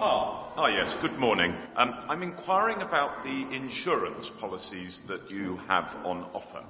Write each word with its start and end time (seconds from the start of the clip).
Ah, 0.00 0.52
ah 0.54 0.68
yes, 0.68 0.94
good 1.02 1.18
morning. 1.18 1.52
Um, 1.74 1.92
I'm 2.08 2.22
inquiring 2.22 2.82
about 2.82 3.24
the 3.24 3.52
insurance 3.52 4.30
policies 4.38 5.02
that 5.08 5.28
you 5.28 5.56
have 5.66 5.86
on 6.06 6.22
offer. 6.32 6.64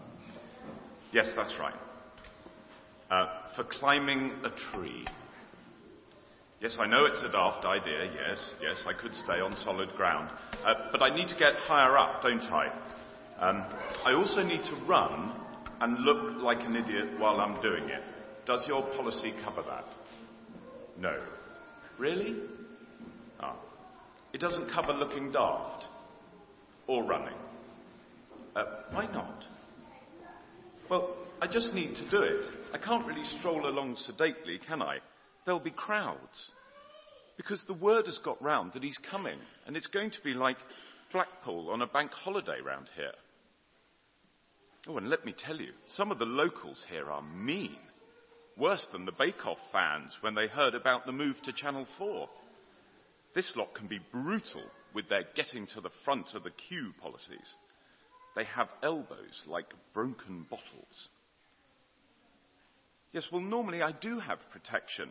Yes, 1.12 1.34
that's 1.36 1.58
right. 1.58 1.74
Uh, 3.10 3.26
for 3.54 3.64
climbing 3.64 4.32
a 4.44 4.50
tree. 4.50 5.04
Yes, 6.62 6.78
I 6.80 6.86
know 6.86 7.04
it's 7.04 7.22
a 7.22 7.28
daft 7.28 7.66
idea, 7.66 8.10
yes, 8.14 8.54
yes, 8.62 8.84
I 8.86 8.94
could 8.94 9.14
stay 9.14 9.40
on 9.40 9.54
solid 9.56 9.90
ground. 9.90 10.30
Uh, 10.64 10.88
but 10.90 11.02
I 11.02 11.14
need 11.14 11.28
to 11.28 11.36
get 11.36 11.56
higher 11.56 11.98
up, 11.98 12.22
don't 12.22 12.50
I? 12.50 12.72
Um, 13.40 13.62
I 14.06 14.14
also 14.14 14.42
need 14.42 14.64
to 14.64 14.74
run 14.86 15.38
and 15.82 15.98
look 15.98 16.40
like 16.42 16.62
an 16.62 16.76
idiot 16.76 17.20
while 17.20 17.42
I'm 17.42 17.60
doing 17.60 17.90
it. 17.90 18.02
Does 18.46 18.66
your 18.66 18.84
policy 18.96 19.34
cover 19.44 19.62
that? 19.68 19.84
No. 20.96 21.20
Really? 21.98 22.40
Ah. 23.40 23.56
It 24.32 24.40
doesn't 24.40 24.70
cover 24.70 24.92
looking 24.92 25.32
daft 25.32 25.86
or 26.86 27.04
running. 27.04 27.34
Uh, 28.54 28.64
why 28.90 29.06
not? 29.06 29.44
Well, 30.90 31.16
I 31.40 31.46
just 31.46 31.74
need 31.74 31.94
to 31.96 32.10
do 32.10 32.22
it. 32.22 32.46
I 32.72 32.78
can't 32.78 33.06
really 33.06 33.24
stroll 33.24 33.66
along 33.66 33.96
sedately, 33.96 34.58
can 34.58 34.82
I? 34.82 34.98
There'll 35.44 35.60
be 35.60 35.70
crowds. 35.70 36.50
Because 37.36 37.62
the 37.64 37.74
word 37.74 38.06
has 38.06 38.18
got 38.18 38.42
round 38.42 38.72
that 38.72 38.82
he's 38.82 38.98
coming, 38.98 39.38
and 39.66 39.76
it's 39.76 39.86
going 39.86 40.10
to 40.10 40.20
be 40.22 40.34
like 40.34 40.56
Blackpool 41.12 41.70
on 41.70 41.82
a 41.82 41.86
bank 41.86 42.10
holiday 42.10 42.60
round 42.64 42.88
here. 42.96 43.12
Oh, 44.88 44.96
and 44.96 45.08
let 45.08 45.24
me 45.24 45.34
tell 45.36 45.56
you, 45.56 45.72
some 45.88 46.10
of 46.10 46.18
the 46.18 46.24
locals 46.24 46.84
here 46.88 47.10
are 47.10 47.22
mean. 47.22 47.76
Worse 48.56 48.88
than 48.90 49.04
the 49.04 49.12
Bake 49.12 49.46
Off 49.46 49.58
fans 49.70 50.16
when 50.20 50.34
they 50.34 50.48
heard 50.48 50.74
about 50.74 51.06
the 51.06 51.12
move 51.12 51.40
to 51.42 51.52
Channel 51.52 51.86
4. 51.98 52.28
This 53.38 53.54
lot 53.54 53.72
can 53.72 53.86
be 53.86 54.00
brutal 54.10 54.64
with 54.92 55.08
their 55.08 55.22
getting 55.36 55.68
to 55.68 55.80
the 55.80 55.92
front 56.04 56.34
of 56.34 56.42
the 56.42 56.50
queue 56.50 56.92
policies. 57.00 57.54
They 58.34 58.42
have 58.42 58.68
elbows 58.82 59.44
like 59.46 59.72
broken 59.94 60.44
bottles. 60.50 61.08
Yes, 63.12 63.28
well, 63.30 63.40
normally 63.40 63.80
I 63.80 63.92
do 63.92 64.18
have 64.18 64.40
protection. 64.50 65.10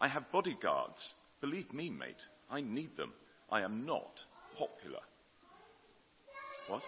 I 0.00 0.06
have 0.06 0.30
bodyguards. 0.30 1.14
Believe 1.40 1.72
me, 1.72 1.90
mate, 1.90 2.22
I 2.48 2.60
need 2.60 2.96
them. 2.96 3.12
I 3.50 3.62
am 3.62 3.84
not 3.84 4.20
popular. 4.56 5.00
What? 6.68 6.82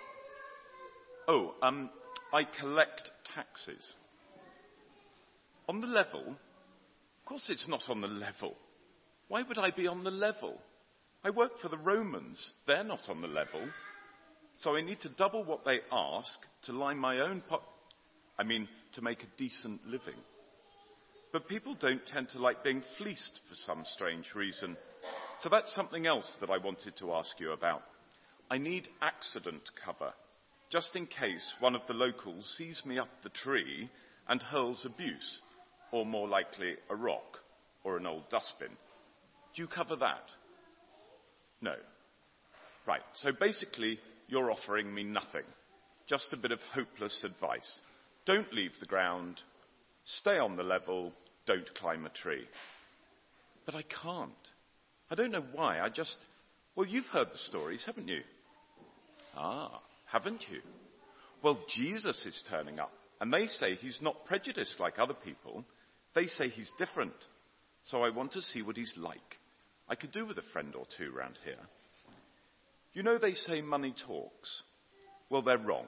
Oh, 1.27 1.53
um, 1.62 1.91
I 2.32 2.44
collect 2.44 3.10
taxes. 3.34 3.92
On 5.69 5.80
the 5.80 5.88
level? 5.88 6.20
Of 6.28 7.25
course 7.25 7.50
it's 7.50 7.66
not 7.66 7.91
on 7.91 8.03
the 8.03 8.06
level. 8.06 8.55
Why 9.27 9.42
would 9.42 9.58
I 9.58 9.72
be 9.72 9.88
on 9.88 10.05
the 10.05 10.12
level? 10.12 10.60
I 11.27 11.30
work 11.30 11.58
for 11.58 11.69
the 11.69 11.77
Romans. 11.77 12.52
They're 12.69 12.84
not 12.84 13.08
on 13.08 13.20
the 13.20 13.27
level. 13.27 13.69
So 14.58 14.77
I 14.77 14.80
need 14.80 15.00
to 15.00 15.08
double 15.08 15.42
what 15.42 15.64
they 15.64 15.80
ask 15.91 16.38
to 16.66 16.72
line 16.72 16.98
my 16.98 17.19
own 17.19 17.41
po- 17.41 17.64
I 18.38 18.44
mean, 18.44 18.69
to 18.92 19.02
make 19.02 19.24
a 19.24 19.36
decent 19.36 19.84
living. 19.88 20.14
But 21.32 21.48
people 21.48 21.74
don't 21.74 22.06
tend 22.06 22.28
to 22.28 22.38
like 22.38 22.62
being 22.62 22.80
fleeced 22.97 23.41
for 23.48 23.56
some 23.56 23.82
strange 23.84 24.36
reason. 24.36 24.77
So 25.41 25.48
that's 25.48 25.74
something 25.74 26.06
else 26.06 26.32
that 26.41 26.48
I 26.48 26.58
wanted 26.58 26.97
to 26.98 27.12
ask 27.14 27.41
you 27.41 27.50
about. 27.50 27.82
I 28.48 28.58
need 28.58 28.88
accident 29.02 29.69
cover, 29.84 30.12
just 30.70 30.94
in 30.94 31.08
case 31.08 31.52
one 31.58 31.74
of 31.74 31.84
the 31.88 31.94
locals 31.94 32.54
sees 32.56 32.86
me 32.86 33.00
up 33.00 33.10
the 33.24 33.30
tree 33.30 33.91
and 34.28 34.41
hurls 34.41 34.84
abuse, 34.84 35.41
or 35.91 36.06
more 36.06 36.28
likely, 36.28 36.77
a 36.88 36.94
rock 36.94 37.41
or 37.82 37.97
an 37.97 38.06
old 38.06 38.30
dustbin. 38.30 38.70
Do 39.56 39.62
you 39.62 39.66
cover 39.66 39.97
that? 39.97 40.30
No. 41.60 41.74
Right, 42.86 43.02
so 43.14 43.32
basically, 43.32 43.98
you're 44.28 44.50
offering 44.50 44.92
me 44.92 45.02
nothing. 45.02 45.42
Just 46.06 46.32
a 46.32 46.36
bit 46.36 46.53
of 46.53 46.60
hopeless 46.72 47.25
advice. 47.25 47.81
Don't 48.26 48.53
leave 48.53 48.72
the 48.78 48.86
ground. 48.86 49.41
Stay 50.04 50.38
on 50.38 50.56
the 50.56 50.62
level. 50.62 51.12
Don't 51.47 51.75
climb 51.75 52.06
a 52.06 52.10
tree. 52.10 52.44
But 53.64 53.75
I 53.75 53.82
can't. 53.82 54.32
I 55.10 55.14
don't 55.14 55.32
know 55.32 55.44
why. 55.53 55.81
I 55.81 55.88
just. 55.88 56.16
Well, 56.76 56.86
you've 56.86 57.06
heard 57.06 57.32
the 57.32 57.38
stories, 57.38 57.84
haven't 57.84 58.08
you? 58.08 58.20
Ah, 59.34 59.81
haven't 60.06 60.44
you? 60.50 60.60
Well, 61.42 61.58
Jesus 61.69 62.25
is 62.25 62.44
turning 62.48 62.78
up, 62.78 62.92
and 63.20 63.32
they 63.32 63.47
say 63.47 63.75
he's 63.75 64.00
not 64.00 64.25
prejudiced 64.26 64.81
like 64.81 64.98
other 64.98 65.14
people. 65.14 65.64
They 66.14 66.26
say 66.26 66.48
he's 66.48 66.72
different. 66.78 67.14
So 67.84 68.02
I 68.02 68.10
want 68.10 68.32
to 68.32 68.42
see 68.42 68.62
what 68.62 68.76
he's 68.76 68.92
like. 68.97 69.38
I 69.88 69.94
could 69.94 70.12
do 70.12 70.26
with 70.26 70.38
a 70.38 70.52
friend 70.52 70.74
or 70.74 70.86
two 70.97 71.12
round 71.12 71.38
here. 71.44 71.54
You 72.92 73.02
know, 73.02 73.19
they 73.19 73.34
say 73.34 73.60
money 73.60 73.94
talks. 74.06 74.62
Well, 75.30 75.42
they're 75.42 75.58
wrong. 75.58 75.86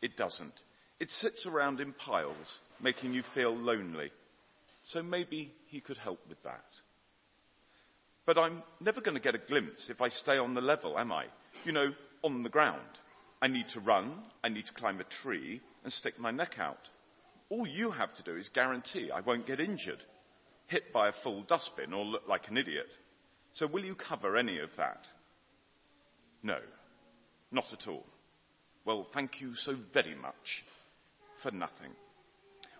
It 0.00 0.16
doesn't. 0.16 0.54
It 1.00 1.10
sits 1.10 1.46
around 1.46 1.80
in 1.80 1.92
piles, 1.92 2.58
making 2.80 3.12
you 3.12 3.22
feel 3.34 3.54
lonely. 3.54 4.10
So 4.84 5.02
maybe 5.02 5.52
he 5.68 5.80
could 5.80 5.98
help 5.98 6.20
with 6.28 6.42
that. 6.44 6.64
But 8.24 8.38
I'm 8.38 8.62
never 8.80 9.00
going 9.00 9.14
to 9.16 9.20
get 9.20 9.34
a 9.34 9.46
glimpse 9.46 9.88
if 9.90 10.00
I 10.00 10.08
stay 10.08 10.38
on 10.38 10.54
the 10.54 10.60
level, 10.60 10.98
am 10.98 11.12
I? 11.12 11.26
You 11.64 11.72
know, 11.72 11.92
on 12.22 12.42
the 12.42 12.48
ground. 12.48 12.80
I 13.40 13.48
need 13.48 13.68
to 13.74 13.80
run, 13.80 14.14
I 14.42 14.48
need 14.48 14.66
to 14.66 14.74
climb 14.74 15.00
a 15.00 15.04
tree, 15.04 15.60
and 15.84 15.92
stick 15.92 16.18
my 16.18 16.30
neck 16.30 16.54
out. 16.58 16.88
All 17.50 17.66
you 17.66 17.90
have 17.90 18.12
to 18.14 18.22
do 18.22 18.36
is 18.36 18.48
guarantee 18.48 19.10
I 19.14 19.20
won't 19.20 19.46
get 19.46 19.60
injured, 19.60 20.02
hit 20.66 20.92
by 20.92 21.08
a 21.08 21.12
full 21.22 21.42
dustbin, 21.42 21.92
or 21.92 22.04
look 22.04 22.26
like 22.28 22.48
an 22.48 22.56
idiot. 22.56 22.88
So 23.56 23.66
will 23.66 23.86
you 23.86 23.94
cover 23.94 24.36
any 24.36 24.58
of 24.58 24.68
that? 24.76 25.06
No, 26.42 26.58
not 27.50 27.72
at 27.72 27.88
all. 27.88 28.04
Well, 28.84 29.06
thank 29.14 29.40
you 29.40 29.54
so 29.54 29.74
very 29.94 30.14
much 30.14 30.62
for 31.42 31.50
nothing. 31.50 31.90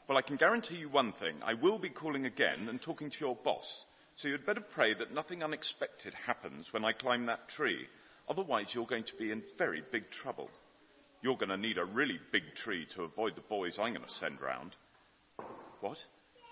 Well, 0.07 0.19
I 0.19 0.23
can 0.23 0.37
guarantee 0.37 0.77
you 0.77 0.91
one 0.91 1.15
thing. 1.15 1.37
I 1.43 1.55
will 1.55 1.79
be 1.79 1.89
calling 1.89 2.27
again 2.27 2.69
and 2.69 2.81
talking 2.81 3.09
to 3.09 3.21
your 3.21 3.37
boss. 3.43 3.87
So 4.17 4.29
you'd 4.29 4.45
better 4.45 4.61
pray 4.61 4.93
that 4.93 5.15
nothing 5.15 5.43
unexpected 5.43 6.13
happens 6.13 6.71
when 6.73 6.85
I 6.85 6.93
climb 6.93 7.25
that 7.27 7.49
tree. 7.49 7.87
Otherwise, 8.29 8.75
you're 8.75 8.87
going 8.87 9.05
to 9.05 9.17
be 9.17 9.33
in 9.33 9.43
very 9.57 9.83
big 9.91 10.11
trouble. 10.11 10.51
You're 11.23 11.39
going 11.39 11.49
to 11.49 11.57
need 11.57 11.79
a 11.79 11.87
really 11.87 12.21
big 12.33 12.55
tree 12.55 12.87
to 12.95 13.05
avoid 13.05 13.35
the 13.35 13.41
boys 13.41 13.79
I'm 13.79 13.95
going 13.95 14.07
to 14.07 14.13
send 14.13 14.43
round. 14.43 14.77
What? 15.81 15.97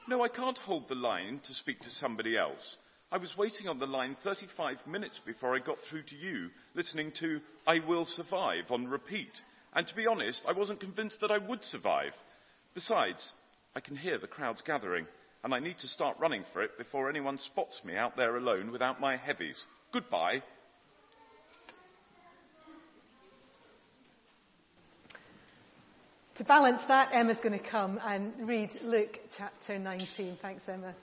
No, 0.09 0.23
I 0.23 0.29
can't 0.29 0.59
hold 0.59 0.89
the 0.89 0.95
line 0.95 1.41
to 1.45 1.53
speak 1.53 1.81
to 1.81 1.91
somebody 1.91 2.39
else. 2.39 2.77
I 3.15 3.17
was 3.17 3.39
waiting 3.39 3.69
on 3.69 3.79
the 3.79 3.87
line 3.87 4.17
35 4.25 4.89
minutes 4.89 5.21
before 5.25 5.55
I 5.55 5.61
got 5.61 5.77
through 5.89 6.03
to 6.03 6.17
you, 6.17 6.51
listening 6.75 7.13
to 7.21 7.39
I 7.65 7.79
Will 7.79 8.05
Survive 8.05 8.73
on 8.73 8.89
repeat. 8.89 9.31
And 9.73 9.87
to 9.87 9.95
be 9.95 10.09
honest, 10.09 10.43
I 10.49 10.53
wasn't 10.53 10.81
convinced 10.81 11.21
that 11.21 11.31
I 11.31 11.39
would 11.39 11.63
survive. 11.63 12.11
Besides, 12.75 13.31
I 13.77 13.79
can 13.79 13.95
hear 13.95 14.19
the 14.19 14.27
crowds 14.27 14.63
gathering, 14.67 15.07
and 15.45 15.55
I 15.55 15.61
need 15.61 15.79
to 15.79 15.87
start 15.87 16.17
running 16.19 16.43
for 16.53 16.61
it 16.65 16.77
before 16.77 17.09
anyone 17.09 17.39
spots 17.39 17.81
me 17.85 17.97
out 17.97 18.17
there 18.17 18.37
alone 18.37 18.73
without 18.73 19.01
my 19.01 19.17
heavies. 19.17 19.63
Goodbye. 19.93 20.43
To 26.35 26.43
balance 26.43 26.83
that, 26.89 27.11
Emma's 27.13 27.39
going 27.39 27.57
to 27.57 27.65
come 27.65 28.01
and 28.05 28.33
read 28.41 28.73
Luke 28.83 29.21
chapter 29.39 29.79
19. 29.79 30.39
Thanks, 30.43 30.63
Emma. 30.67 30.97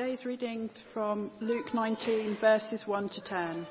Today's 0.00 0.24
readings 0.24 0.82
from 0.94 1.30
Luke 1.42 1.74
19, 1.74 2.38
verses 2.40 2.86
1 2.86 3.10
to 3.10 3.20
10. 3.20 3.66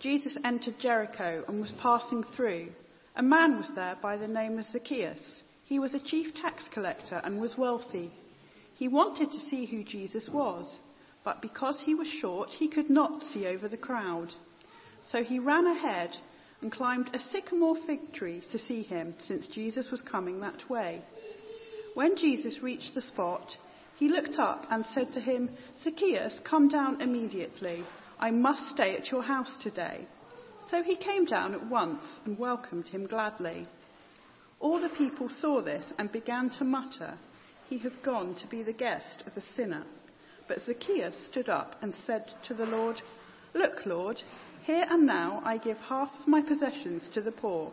Jesus 0.00 0.36
entered 0.42 0.80
Jericho 0.80 1.44
and 1.46 1.60
was 1.60 1.70
passing 1.80 2.24
through. 2.24 2.70
A 3.14 3.22
man 3.22 3.58
was 3.58 3.68
there 3.76 3.96
by 4.02 4.16
the 4.16 4.26
name 4.26 4.58
of 4.58 4.64
Zacchaeus. 4.64 5.22
He 5.66 5.78
was 5.78 5.94
a 5.94 6.00
chief 6.00 6.34
tax 6.34 6.68
collector 6.74 7.20
and 7.22 7.40
was 7.40 7.56
wealthy. 7.56 8.10
He 8.74 8.88
wanted 8.88 9.30
to 9.30 9.38
see 9.38 9.64
who 9.64 9.84
Jesus 9.84 10.28
was, 10.28 10.80
but 11.22 11.40
because 11.40 11.80
he 11.80 11.94
was 11.94 12.08
short, 12.08 12.48
he 12.48 12.66
could 12.66 12.90
not 12.90 13.22
see 13.22 13.46
over 13.46 13.68
the 13.68 13.76
crowd. 13.76 14.34
So 15.02 15.22
he 15.22 15.38
ran 15.38 15.68
ahead 15.68 16.18
and 16.62 16.72
climbed 16.72 17.14
a 17.14 17.20
sycamore 17.20 17.76
fig 17.86 18.12
tree 18.12 18.42
to 18.50 18.58
see 18.58 18.82
him, 18.82 19.14
since 19.20 19.46
Jesus 19.46 19.92
was 19.92 20.02
coming 20.02 20.40
that 20.40 20.68
way. 20.68 21.00
When 21.94 22.16
Jesus 22.16 22.60
reached 22.60 22.94
the 22.94 23.02
spot, 23.02 23.56
he 23.96 24.08
looked 24.08 24.38
up 24.38 24.66
and 24.70 24.84
said 24.86 25.12
to 25.12 25.20
him, 25.20 25.50
Zacchaeus, 25.82 26.40
come 26.44 26.68
down 26.68 27.00
immediately. 27.00 27.84
I 28.18 28.30
must 28.30 28.70
stay 28.70 28.96
at 28.96 29.10
your 29.10 29.22
house 29.22 29.56
today. 29.62 30.06
So 30.68 30.82
he 30.82 30.96
came 30.96 31.24
down 31.24 31.54
at 31.54 31.66
once 31.66 32.04
and 32.24 32.38
welcomed 32.38 32.88
him 32.88 33.06
gladly. 33.06 33.68
All 34.60 34.80
the 34.80 34.88
people 34.88 35.28
saw 35.28 35.60
this 35.60 35.84
and 35.98 36.10
began 36.10 36.50
to 36.50 36.64
mutter, 36.64 37.18
He 37.68 37.78
has 37.78 37.94
gone 37.96 38.34
to 38.36 38.46
be 38.46 38.62
the 38.62 38.72
guest 38.72 39.22
of 39.26 39.36
a 39.36 39.54
sinner. 39.54 39.84
But 40.48 40.62
Zacchaeus 40.62 41.16
stood 41.26 41.48
up 41.48 41.76
and 41.82 41.94
said 41.94 42.32
to 42.46 42.54
the 42.54 42.66
Lord, 42.66 43.00
Look, 43.54 43.86
Lord, 43.86 44.22
here 44.64 44.86
and 44.88 45.06
now 45.06 45.42
I 45.44 45.58
give 45.58 45.78
half 45.78 46.10
of 46.18 46.26
my 46.26 46.40
possessions 46.40 47.08
to 47.14 47.20
the 47.20 47.32
poor. 47.32 47.72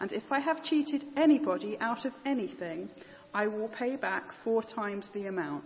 And 0.00 0.12
if 0.12 0.30
I 0.30 0.38
have 0.38 0.62
cheated 0.62 1.04
anybody 1.16 1.76
out 1.80 2.04
of 2.04 2.12
anything, 2.24 2.88
I 3.34 3.46
will 3.46 3.68
pay 3.68 3.96
back 3.96 4.30
four 4.44 4.62
times 4.62 5.06
the 5.12 5.26
amount. 5.26 5.64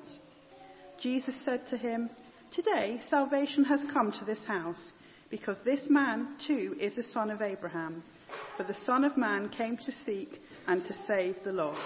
Jesus 1.01 1.37
said 1.45 1.67
to 1.69 1.77
him, 1.77 2.11
Today 2.53 3.01
salvation 3.09 3.65
has 3.65 3.83
come 3.93 4.13
to 4.13 4.25
this 4.25 4.45
house, 4.45 4.93
because 5.31 5.57
this 5.65 5.89
man 5.89 6.37
too 6.47 6.77
is 6.79 6.99
a 6.99 7.03
son 7.03 7.31
of 7.31 7.41
Abraham. 7.41 8.03
For 8.57 8.65
the 8.65 8.75
Son 8.75 9.05
of 9.05 9.17
Man 9.17 9.49
came 9.49 9.77
to 9.79 9.93
seek 10.05 10.41
and 10.67 10.85
to 10.85 10.95
save 11.07 11.37
the 11.43 11.53
lost. 11.53 11.81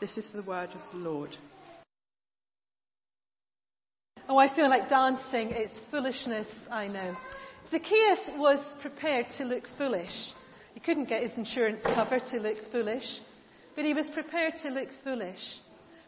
This 0.00 0.16
is 0.16 0.28
the 0.32 0.42
word 0.42 0.70
of 0.70 0.80
the 0.92 0.98
Lord. 0.98 1.36
Oh, 4.28 4.38
I 4.38 4.54
feel 4.54 4.68
like 4.68 4.88
dancing. 4.88 5.50
It's 5.52 5.78
foolishness, 5.90 6.48
I 6.70 6.88
know. 6.88 7.14
Zacchaeus 7.70 8.30
was 8.36 8.58
prepared 8.80 9.30
to 9.32 9.44
look 9.44 9.64
foolish. 9.76 10.32
He 10.74 10.80
couldn't 10.80 11.08
get 11.08 11.22
his 11.22 11.36
insurance 11.36 11.82
cover 11.82 12.18
to 12.18 12.40
look 12.40 12.56
foolish, 12.70 13.20
but 13.78 13.84
he 13.84 13.94
was 13.94 14.10
prepared 14.10 14.56
to 14.56 14.70
look 14.70 14.88
foolish 15.04 15.60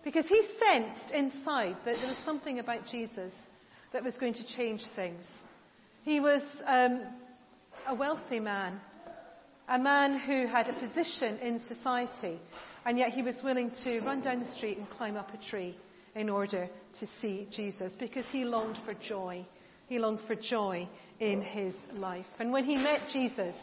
because 0.02 0.26
he 0.26 0.42
sensed 0.58 1.12
inside 1.14 1.76
that 1.84 1.94
there 1.98 2.08
was 2.08 2.16
something 2.24 2.58
about 2.58 2.84
Jesus 2.84 3.32
that 3.92 4.02
was 4.02 4.14
going 4.14 4.34
to 4.34 4.44
change 4.44 4.84
things. 4.96 5.24
He 6.02 6.18
was 6.18 6.42
um, 6.66 7.02
a 7.86 7.94
wealthy 7.94 8.40
man, 8.40 8.80
a 9.68 9.78
man 9.78 10.18
who 10.18 10.48
had 10.48 10.68
a 10.68 10.72
position 10.72 11.38
in 11.38 11.60
society, 11.60 12.40
and 12.84 12.98
yet 12.98 13.10
he 13.10 13.22
was 13.22 13.40
willing 13.44 13.70
to 13.84 14.00
run 14.00 14.20
down 14.20 14.40
the 14.40 14.50
street 14.50 14.76
and 14.76 14.90
climb 14.90 15.16
up 15.16 15.32
a 15.32 15.36
tree 15.36 15.76
in 16.16 16.28
order 16.28 16.68
to 16.98 17.06
see 17.20 17.46
Jesus 17.52 17.92
because 18.00 18.26
he 18.32 18.44
longed 18.44 18.78
for 18.84 18.94
joy. 18.94 19.46
He 19.86 20.00
longed 20.00 20.22
for 20.26 20.34
joy 20.34 20.88
in 21.20 21.40
his 21.40 21.76
life. 21.92 22.26
And 22.40 22.50
when 22.50 22.64
he 22.64 22.76
met 22.76 23.02
Jesus, 23.12 23.54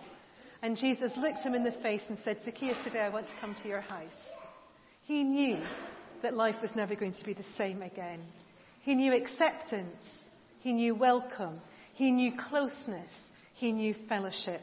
and 0.62 0.78
Jesus 0.78 1.12
looked 1.18 1.40
him 1.40 1.54
in 1.54 1.64
the 1.64 1.72
face 1.72 2.04
and 2.10 2.18
said, 2.24 2.42
Zacchaeus, 2.44 2.84
today 2.84 3.02
I 3.02 3.10
want 3.10 3.28
to 3.28 3.34
come 3.40 3.56
to 3.56 3.68
your 3.68 3.82
house, 3.82 4.18
he 5.04 5.24
knew 5.24 5.60
that 6.22 6.34
life 6.34 6.56
was 6.62 6.76
never 6.76 6.96
going 6.96 7.14
to 7.14 7.26
be 7.26 7.34
the 7.34 7.46
same 7.58 7.82
again. 7.82 8.22
He 8.82 8.96
knew 8.96 9.14
acceptance, 9.14 10.04
he 10.60 10.74
knew 10.74 10.96
welcome, 10.96 11.62
he 11.94 12.12
knew 12.12 12.32
closeness, 12.50 13.10
he 13.54 13.72
knew 13.72 13.96
fellowship. 14.08 14.62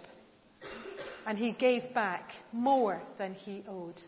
And 1.27 1.39
he 1.39 1.53
gave 1.53 1.95
back 1.95 2.31
more 2.53 3.01
than 3.19 3.35
he 3.35 3.65
owed. 3.69 4.01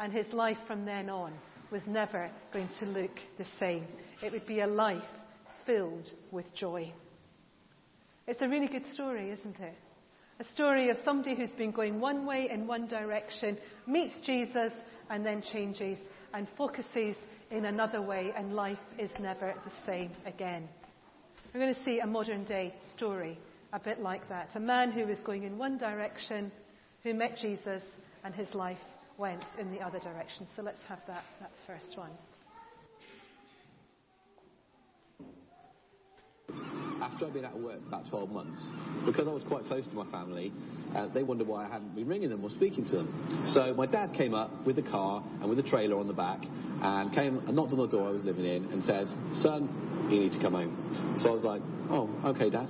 And 0.00 0.12
his 0.12 0.32
life 0.32 0.58
from 0.66 0.84
then 0.84 1.10
on 1.10 1.34
was 1.70 1.86
never 1.86 2.30
going 2.52 2.68
to 2.78 2.86
look 2.86 3.10
the 3.36 3.44
same. 3.58 3.84
It 4.22 4.32
would 4.32 4.46
be 4.46 4.60
a 4.60 4.66
life 4.66 5.02
filled 5.66 6.10
with 6.30 6.54
joy. 6.54 6.92
It's 8.26 8.40
a 8.40 8.48
really 8.48 8.68
good 8.68 8.86
story, 8.86 9.30
isn't 9.30 9.58
it? 9.60 9.74
A 10.40 10.44
story 10.44 10.88
of 10.90 10.98
somebody 11.04 11.34
who's 11.34 11.50
been 11.50 11.72
going 11.72 12.00
one 12.00 12.24
way 12.24 12.48
in 12.48 12.66
one 12.66 12.86
direction, 12.86 13.58
meets 13.86 14.20
Jesus, 14.20 14.72
and 15.10 15.26
then 15.26 15.42
changes 15.42 15.98
and 16.32 16.46
focuses 16.56 17.16
in 17.50 17.64
another 17.64 18.00
way, 18.00 18.32
and 18.36 18.54
life 18.54 18.78
is 18.98 19.10
never 19.18 19.54
the 19.64 19.72
same 19.84 20.12
again. 20.26 20.68
We're 21.52 21.60
going 21.60 21.74
to 21.74 21.84
see 21.84 21.98
a 22.00 22.06
modern 22.06 22.44
day 22.44 22.74
story 22.92 23.38
a 23.72 23.80
bit 23.80 24.00
like 24.00 24.28
that. 24.28 24.54
A 24.54 24.60
man 24.60 24.92
who 24.92 25.06
was 25.06 25.18
going 25.20 25.42
in 25.42 25.58
one 25.58 25.76
direction, 25.76 26.52
who 27.02 27.14
met 27.14 27.36
Jesus, 27.36 27.82
and 28.22 28.34
his 28.34 28.54
life 28.54 28.78
went 29.16 29.44
in 29.58 29.72
the 29.72 29.80
other 29.80 29.98
direction. 29.98 30.46
So 30.54 30.62
let's 30.62 30.82
have 30.88 31.00
that, 31.08 31.24
that 31.40 31.50
first 31.66 31.96
one. 31.98 32.10
After 37.00 37.26
I'd 37.26 37.32
been 37.32 37.44
out 37.44 37.54
of 37.54 37.60
work 37.60 37.80
about 37.86 38.08
12 38.08 38.30
months, 38.30 38.60
because 39.06 39.28
I 39.28 39.30
was 39.30 39.44
quite 39.44 39.64
close 39.66 39.86
to 39.88 39.94
my 39.94 40.06
family, 40.10 40.52
uh, 40.94 41.06
they 41.08 41.22
wondered 41.22 41.46
why 41.46 41.64
I 41.64 41.68
hadn't 41.68 41.94
been 41.94 42.08
ringing 42.08 42.28
them 42.28 42.42
or 42.42 42.50
speaking 42.50 42.84
to 42.86 42.96
them. 42.96 43.44
So 43.46 43.72
my 43.74 43.86
dad 43.86 44.14
came 44.14 44.34
up 44.34 44.66
with 44.66 44.78
a 44.78 44.82
car 44.82 45.22
and 45.40 45.48
with 45.48 45.58
a 45.58 45.62
trailer 45.62 45.98
on 45.98 46.08
the 46.08 46.12
back 46.12 46.40
and 46.82 47.12
came 47.12 47.38
and 47.38 47.54
knocked 47.54 47.72
on 47.72 47.78
the 47.78 47.86
door 47.86 48.08
I 48.08 48.10
was 48.10 48.24
living 48.24 48.44
in 48.44 48.64
and 48.72 48.82
said, 48.82 49.08
Son, 49.32 50.08
you 50.10 50.18
need 50.18 50.32
to 50.32 50.40
come 50.40 50.54
home. 50.54 51.18
So 51.20 51.30
I 51.30 51.32
was 51.32 51.44
like, 51.44 51.62
Oh, 51.90 52.10
okay, 52.26 52.50
Dad. 52.50 52.68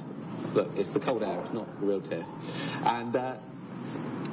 Look, 0.55 0.71
it's 0.77 0.93
the 0.93 1.01
cold 1.01 1.23
air, 1.23 1.41
it's 1.41 1.53
not 1.53 1.67
real 1.83 2.01
tear. 2.01 2.25
And 2.85 3.15
uh, 3.17 3.39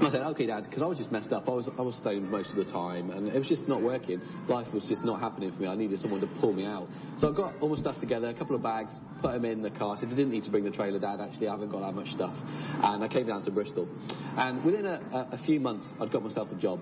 I 0.02 0.10
said, 0.10 0.22
okay, 0.22 0.46
Dad, 0.46 0.66
because 0.66 0.82
I 0.82 0.86
was 0.86 0.98
just 0.98 1.12
messed 1.12 1.32
up. 1.32 1.48
I 1.48 1.52
was, 1.52 1.70
I 1.78 1.82
was 1.82 1.96
stoned 1.96 2.30
most 2.30 2.50
of 2.52 2.58
the 2.58 2.66
time, 2.66 3.12
and 3.12 3.30
it 3.30 3.38
was 3.38 3.48
just 3.48 3.68
not 3.68 3.82
working. 3.82 4.22
Life 4.48 4.74
was 4.74 4.86
just 4.86 5.04
not 5.04 5.22
happening 5.22 5.52
for 5.54 5.62
me. 5.62 5.68
I 5.68 5.76
needed 5.76 6.00
someone 6.00 6.20
to 6.22 6.28
pull 6.28 6.54
me 6.54 6.66
out. 6.66 6.90
So 7.18 7.32
I 7.32 7.36
got 7.36 7.56
all 7.62 7.70
my 7.70 7.78
stuff 7.78 8.00
together, 8.00 8.28
a 8.28 8.34
couple 8.34 8.56
of 8.56 8.62
bags, 8.62 8.94
put 9.22 9.32
them 9.32 9.46
in 9.46 9.62
the 9.62 9.72
car. 9.72 9.96
I 9.96 10.00
said, 10.00 10.10
I 10.10 10.16
didn't 10.16 10.32
need 10.32 10.44
to 10.44 10.52
bring 10.52 10.66
the 10.66 10.72
trailer, 10.72 11.00
Dad. 11.00 11.22
Actually, 11.22 11.48
I 11.48 11.52
haven't 11.52 11.70
got 11.70 11.80
that 11.80 11.94
much 11.94 12.10
stuff. 12.10 12.36
And 12.84 13.04
I 13.04 13.08
came 13.08 13.26
down 13.28 13.44
to 13.44 13.52
Bristol. 13.52 13.88
And 14.38 14.64
within 14.66 14.86
a, 14.86 15.02
a, 15.14 15.36
a 15.36 15.38
few 15.38 15.60
months, 15.62 15.94
I'd 16.00 16.12
got 16.12 16.24
myself 16.24 16.52
a 16.52 16.56
job, 16.56 16.82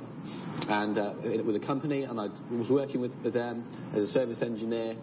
and 0.68 0.98
uh, 0.98 1.14
with 1.46 1.56
a 1.56 1.66
company, 1.66 2.04
and 2.04 2.20
I 2.20 2.30
was 2.52 2.72
working 2.72 3.00
with, 3.00 3.16
with 3.24 3.34
them 3.34 3.66
as 3.94 4.04
a 4.04 4.08
service 4.08 4.42
engineer. 4.42 4.96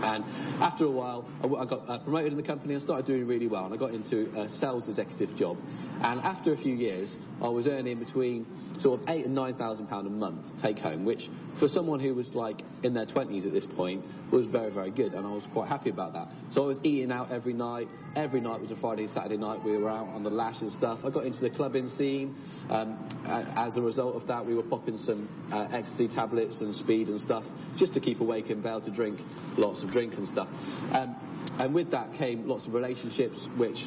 And 0.00 0.24
after 0.60 0.84
a 0.84 0.90
while, 0.90 1.28
I 1.42 1.64
got 1.64 1.88
uh, 1.88 1.98
promoted 1.98 2.32
in 2.32 2.36
the 2.36 2.42
company 2.42 2.74
and 2.74 2.82
started 2.82 3.06
doing 3.06 3.26
really 3.26 3.48
well. 3.48 3.64
And 3.64 3.74
I 3.74 3.76
got 3.76 3.92
into 3.92 4.30
a 4.38 4.48
sales 4.48 4.88
executive 4.88 5.36
job. 5.36 5.58
And 6.00 6.20
after 6.20 6.52
a 6.52 6.56
few 6.56 6.74
years, 6.74 7.14
I 7.42 7.48
was 7.48 7.66
earning 7.66 7.98
between 7.98 8.46
sort 8.78 9.00
of 9.00 9.08
eight 9.08 9.24
and 9.24 9.34
nine 9.34 9.54
thousand 9.54 9.86
pound 9.88 10.06
a 10.06 10.10
month 10.10 10.46
take 10.62 10.78
home, 10.78 11.04
which 11.04 11.28
for 11.58 11.68
someone 11.68 12.00
who 12.00 12.14
was 12.14 12.28
like 12.34 12.62
in 12.82 12.94
their 12.94 13.06
twenties 13.06 13.46
at 13.46 13.52
this 13.52 13.66
point 13.66 14.04
was 14.30 14.46
very, 14.46 14.70
very 14.70 14.90
good. 14.90 15.14
And 15.14 15.26
I 15.26 15.30
was 15.30 15.46
quite 15.52 15.68
happy 15.68 15.90
about 15.90 16.12
that. 16.12 16.28
So 16.52 16.62
I 16.64 16.66
was 16.66 16.78
eating 16.82 17.10
out 17.10 17.32
every 17.32 17.54
night. 17.54 17.88
Every 18.14 18.40
night 18.40 18.60
was 18.60 18.70
a 18.70 18.76
Friday, 18.76 19.06
Saturday 19.06 19.36
night. 19.36 19.64
We 19.64 19.76
were 19.76 19.88
out 19.88 20.08
on 20.08 20.22
the 20.22 20.30
lash 20.30 20.60
and 20.60 20.72
stuff. 20.72 21.00
I 21.04 21.10
got 21.10 21.24
into 21.24 21.40
the 21.40 21.50
clubbing 21.50 21.88
scene. 21.88 22.36
Um, 22.68 22.98
as 23.26 23.76
a 23.76 23.82
result 23.82 24.16
of 24.16 24.26
that, 24.26 24.44
we 24.44 24.54
were 24.54 24.62
popping 24.62 24.98
some 24.98 25.28
uh, 25.52 25.68
ecstasy 25.72 26.08
tablets 26.08 26.60
and 26.60 26.74
speed 26.74 27.08
and 27.08 27.20
stuff 27.20 27.44
just 27.76 27.94
to 27.94 28.00
keep 28.00 28.20
awake 28.20 28.50
and 28.50 28.62
be 28.62 28.68
able 28.68 28.80
to 28.82 28.90
drink 28.90 29.20
lots 29.56 29.77
of 29.82 29.90
drink 29.90 30.14
and 30.14 30.26
stuff. 30.26 30.48
Um, 30.92 31.16
and 31.58 31.74
with 31.74 31.90
that 31.90 32.14
came 32.14 32.48
lots 32.48 32.66
of 32.66 32.74
relationships, 32.74 33.46
which 33.56 33.86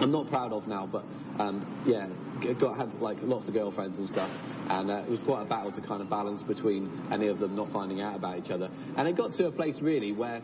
I'm 0.00 0.12
not 0.12 0.28
proud 0.28 0.52
of 0.52 0.66
now, 0.66 0.86
but 0.86 1.04
um, 1.38 1.84
yeah, 1.86 2.08
got 2.54 2.76
had 2.76 2.94
like 3.00 3.18
lots 3.22 3.48
of 3.48 3.54
girlfriends 3.54 3.98
and 3.98 4.08
stuff, 4.08 4.30
and 4.68 4.90
uh, 4.90 5.04
it 5.06 5.10
was 5.10 5.20
quite 5.20 5.42
a 5.42 5.44
battle 5.44 5.72
to 5.72 5.80
kind 5.80 6.02
of 6.02 6.08
balance 6.08 6.42
between 6.42 6.90
any 7.12 7.28
of 7.28 7.38
them 7.38 7.56
not 7.56 7.70
finding 7.72 8.00
out 8.00 8.16
about 8.16 8.38
each 8.38 8.50
other. 8.50 8.70
And 8.96 9.08
it 9.08 9.16
got 9.16 9.34
to 9.34 9.46
a 9.46 9.52
place 9.52 9.80
really 9.80 10.12
where 10.12 10.42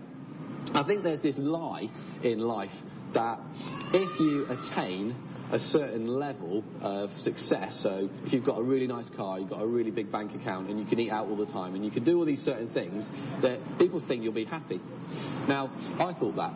I 0.72 0.82
think 0.82 1.02
there's 1.02 1.22
this 1.22 1.38
lie 1.38 1.88
in 2.22 2.40
life 2.40 2.74
that 3.12 3.38
if 3.92 4.20
you 4.20 4.46
attain 4.46 5.14
a 5.54 5.58
certain 5.58 6.08
level 6.08 6.64
of 6.82 7.10
success. 7.18 7.78
So 7.80 8.08
if 8.24 8.32
you've 8.32 8.44
got 8.44 8.58
a 8.58 8.62
really 8.62 8.88
nice 8.88 9.08
car, 9.10 9.38
you've 9.38 9.50
got 9.50 9.62
a 9.62 9.66
really 9.66 9.92
big 9.92 10.10
bank 10.10 10.34
account, 10.34 10.68
and 10.68 10.80
you 10.80 10.84
can 10.84 10.98
eat 10.98 11.12
out 11.12 11.28
all 11.28 11.36
the 11.36 11.46
time, 11.46 11.76
and 11.76 11.84
you 11.84 11.92
can 11.92 12.02
do 12.02 12.18
all 12.18 12.24
these 12.24 12.42
certain 12.42 12.68
things, 12.70 13.08
that 13.40 13.60
people 13.78 14.02
think 14.06 14.24
you'll 14.24 14.32
be 14.32 14.44
happy. 14.44 14.80
Now, 15.46 15.70
I 16.00 16.12
thought 16.12 16.34
that. 16.34 16.54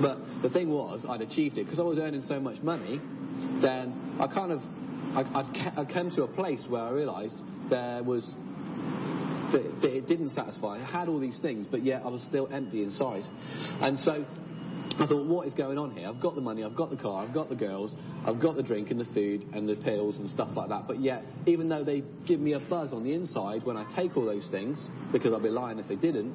But 0.00 0.42
the 0.42 0.48
thing 0.48 0.70
was, 0.70 1.04
I'd 1.06 1.20
achieved 1.20 1.58
it. 1.58 1.64
Because 1.64 1.78
I 1.78 1.82
was 1.82 1.98
earning 1.98 2.22
so 2.22 2.40
much 2.40 2.62
money, 2.62 3.00
then 3.60 4.16
I 4.18 4.26
kind 4.28 4.50
of, 4.50 4.62
I, 5.14 5.82
I 5.82 5.84
came 5.84 6.10
to 6.12 6.22
a 6.22 6.28
place 6.28 6.64
where 6.66 6.82
I 6.82 6.92
realised 6.92 7.36
there 7.68 8.02
was 8.02 8.24
that, 9.52 9.84
it 9.84 10.08
didn't 10.08 10.30
satisfy. 10.30 10.78
I 10.80 10.84
had 10.84 11.08
all 11.08 11.18
these 11.18 11.38
things, 11.38 11.66
but 11.66 11.84
yet 11.84 12.02
I 12.04 12.08
was 12.08 12.22
still 12.22 12.48
empty 12.50 12.82
inside. 12.82 13.24
And 13.80 13.98
so 13.98 14.24
I 14.98 15.06
thought, 15.06 15.26
what 15.26 15.46
is 15.46 15.54
going 15.54 15.78
on 15.78 15.90
here? 15.90 16.08
I've 16.08 16.20
got 16.20 16.34
the 16.34 16.40
money, 16.40 16.64
I've 16.64 16.76
got 16.76 16.90
the 16.90 16.96
car, 16.96 17.22
I've 17.22 17.34
got 17.34 17.48
the 17.48 17.54
girls, 17.54 17.94
I've 18.24 18.40
got 18.40 18.56
the 18.56 18.62
drink 18.62 18.90
and 18.90 18.98
the 18.98 19.04
food 19.04 19.44
and 19.52 19.68
the 19.68 19.76
pills 19.76 20.18
and 20.18 20.28
stuff 20.28 20.48
like 20.56 20.68
that. 20.70 20.86
But 20.86 21.00
yet, 21.00 21.22
even 21.46 21.68
though 21.68 21.84
they 21.84 22.02
give 22.26 22.40
me 22.40 22.54
a 22.54 22.60
buzz 22.60 22.92
on 22.92 23.04
the 23.04 23.12
inside 23.12 23.64
when 23.64 23.76
I 23.76 23.84
take 23.94 24.16
all 24.16 24.24
those 24.24 24.48
things, 24.48 24.88
because 25.12 25.32
I'd 25.34 25.42
be 25.42 25.50
lying 25.50 25.78
if 25.78 25.88
they 25.88 25.96
didn't, 25.96 26.34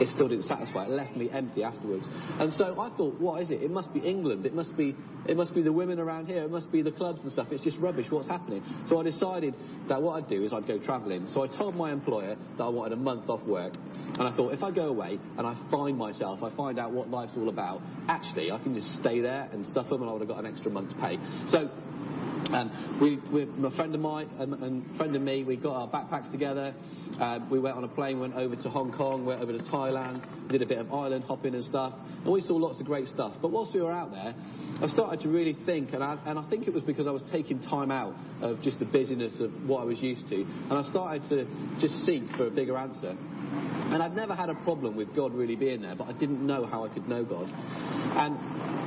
it 0.00 0.08
still 0.08 0.28
didn't 0.28 0.44
satisfy. 0.44 0.84
It 0.84 0.90
left 0.90 1.16
me 1.16 1.30
empty 1.30 1.62
afterwards. 1.62 2.06
And 2.38 2.52
so 2.52 2.80
I 2.80 2.90
thought, 2.96 3.20
what 3.20 3.40
is 3.42 3.50
it? 3.50 3.62
It 3.62 3.70
must 3.70 3.92
be 3.94 4.00
England. 4.00 4.46
It 4.46 4.54
must 4.54 4.76
be, 4.76 4.94
it 5.26 5.36
must 5.36 5.54
be 5.54 5.62
the 5.62 5.72
women 5.72 5.98
around 5.98 6.26
here. 6.26 6.42
It 6.42 6.50
must 6.50 6.70
be 6.70 6.82
the 6.82 6.92
clubs 6.92 7.22
and 7.22 7.30
stuff. 7.32 7.48
It's 7.50 7.62
just 7.62 7.78
rubbish. 7.78 8.10
What's 8.10 8.28
happening? 8.28 8.62
So 8.86 8.98
I 8.98 9.02
decided 9.04 9.54
that 9.88 10.02
what 10.02 10.22
I'd 10.22 10.28
do 10.28 10.42
is 10.44 10.52
I'd 10.52 10.66
go 10.66 10.78
travelling. 10.78 11.28
So 11.28 11.42
I 11.42 11.46
told 11.46 11.74
my 11.76 11.92
employer 11.92 12.36
that 12.56 12.64
I 12.64 12.68
wanted 12.68 12.92
a 12.92 13.00
month 13.00 13.28
off 13.28 13.42
work. 13.44 13.74
And 14.18 14.22
I 14.22 14.36
thought, 14.36 14.52
if 14.52 14.62
I 14.62 14.70
go 14.70 14.88
away 14.88 15.18
and 15.38 15.46
I 15.46 15.56
find 15.70 15.96
myself, 15.96 16.42
I 16.42 16.54
find 16.54 16.78
out 16.78 16.92
what 16.92 17.10
life's 17.10 17.32
all 17.36 17.48
about, 17.48 17.80
actually, 18.08 18.50
I 18.50 18.58
can 18.58 18.74
just 18.74 18.92
stay 18.94 19.20
there 19.20 19.48
and 19.52 19.64
stuff 19.64 19.88
them 19.88 20.02
and 20.02 20.10
I 20.10 20.12
would 20.12 20.22
have 20.22 20.28
got 20.28 20.38
an 20.38 20.46
extra 20.46 20.70
month's 20.70 20.92
pay. 20.94 21.18
So 21.46 21.70
and 22.52 23.00
we, 23.00 23.16
we, 23.32 23.42
a 23.66 23.70
friend 23.70 23.94
of 23.94 24.00
mine 24.00 24.28
and, 24.38 24.54
and 24.54 24.96
friend 24.96 25.14
of 25.16 25.22
me, 25.22 25.44
we 25.44 25.56
got 25.56 25.74
our 25.74 25.88
backpacks 25.88 26.30
together. 26.30 26.74
Uh, 27.18 27.40
we 27.50 27.58
went 27.58 27.76
on 27.76 27.84
a 27.84 27.88
plane, 27.88 28.20
went 28.20 28.34
over 28.34 28.56
to 28.56 28.68
Hong 28.68 28.92
Kong, 28.92 29.24
went 29.24 29.40
over 29.40 29.52
to 29.52 29.62
Thailand, 29.64 30.48
did 30.48 30.62
a 30.62 30.66
bit 30.66 30.78
of 30.78 30.92
island 30.92 31.24
hopping 31.24 31.54
and 31.54 31.64
stuff, 31.64 31.94
and 32.24 32.32
we 32.32 32.40
saw 32.40 32.54
lots 32.54 32.80
of 32.80 32.86
great 32.86 33.08
stuff. 33.08 33.34
But 33.40 33.50
whilst 33.50 33.74
we 33.74 33.82
were 33.82 33.92
out 33.92 34.10
there, 34.10 34.34
I 34.82 34.86
started 34.86 35.20
to 35.20 35.28
really 35.28 35.54
think, 35.54 35.92
and 35.92 36.02
I, 36.02 36.18
and 36.26 36.38
I 36.38 36.48
think 36.48 36.66
it 36.66 36.74
was 36.74 36.82
because 36.82 37.06
I 37.06 37.10
was 37.10 37.22
taking 37.22 37.60
time 37.60 37.90
out 37.90 38.14
of 38.42 38.60
just 38.62 38.78
the 38.78 38.84
busyness 38.84 39.40
of 39.40 39.68
what 39.68 39.82
I 39.82 39.84
was 39.84 40.02
used 40.02 40.28
to, 40.28 40.36
and 40.36 40.72
I 40.72 40.82
started 40.82 41.22
to 41.30 41.78
just 41.80 42.04
seek 42.04 42.28
for 42.36 42.46
a 42.46 42.50
bigger 42.50 42.76
answer. 42.76 43.16
And 43.94 44.02
I'd 44.02 44.16
never 44.16 44.34
had 44.34 44.48
a 44.48 44.54
problem 44.54 44.96
with 44.96 45.14
God 45.14 45.34
really 45.34 45.56
being 45.56 45.82
there, 45.82 45.94
but 45.94 46.08
I 46.08 46.12
didn't 46.12 46.44
know 46.44 46.64
how 46.64 46.84
I 46.84 46.88
could 46.88 47.08
know 47.08 47.24
God. 47.24 47.52
And 47.52 48.83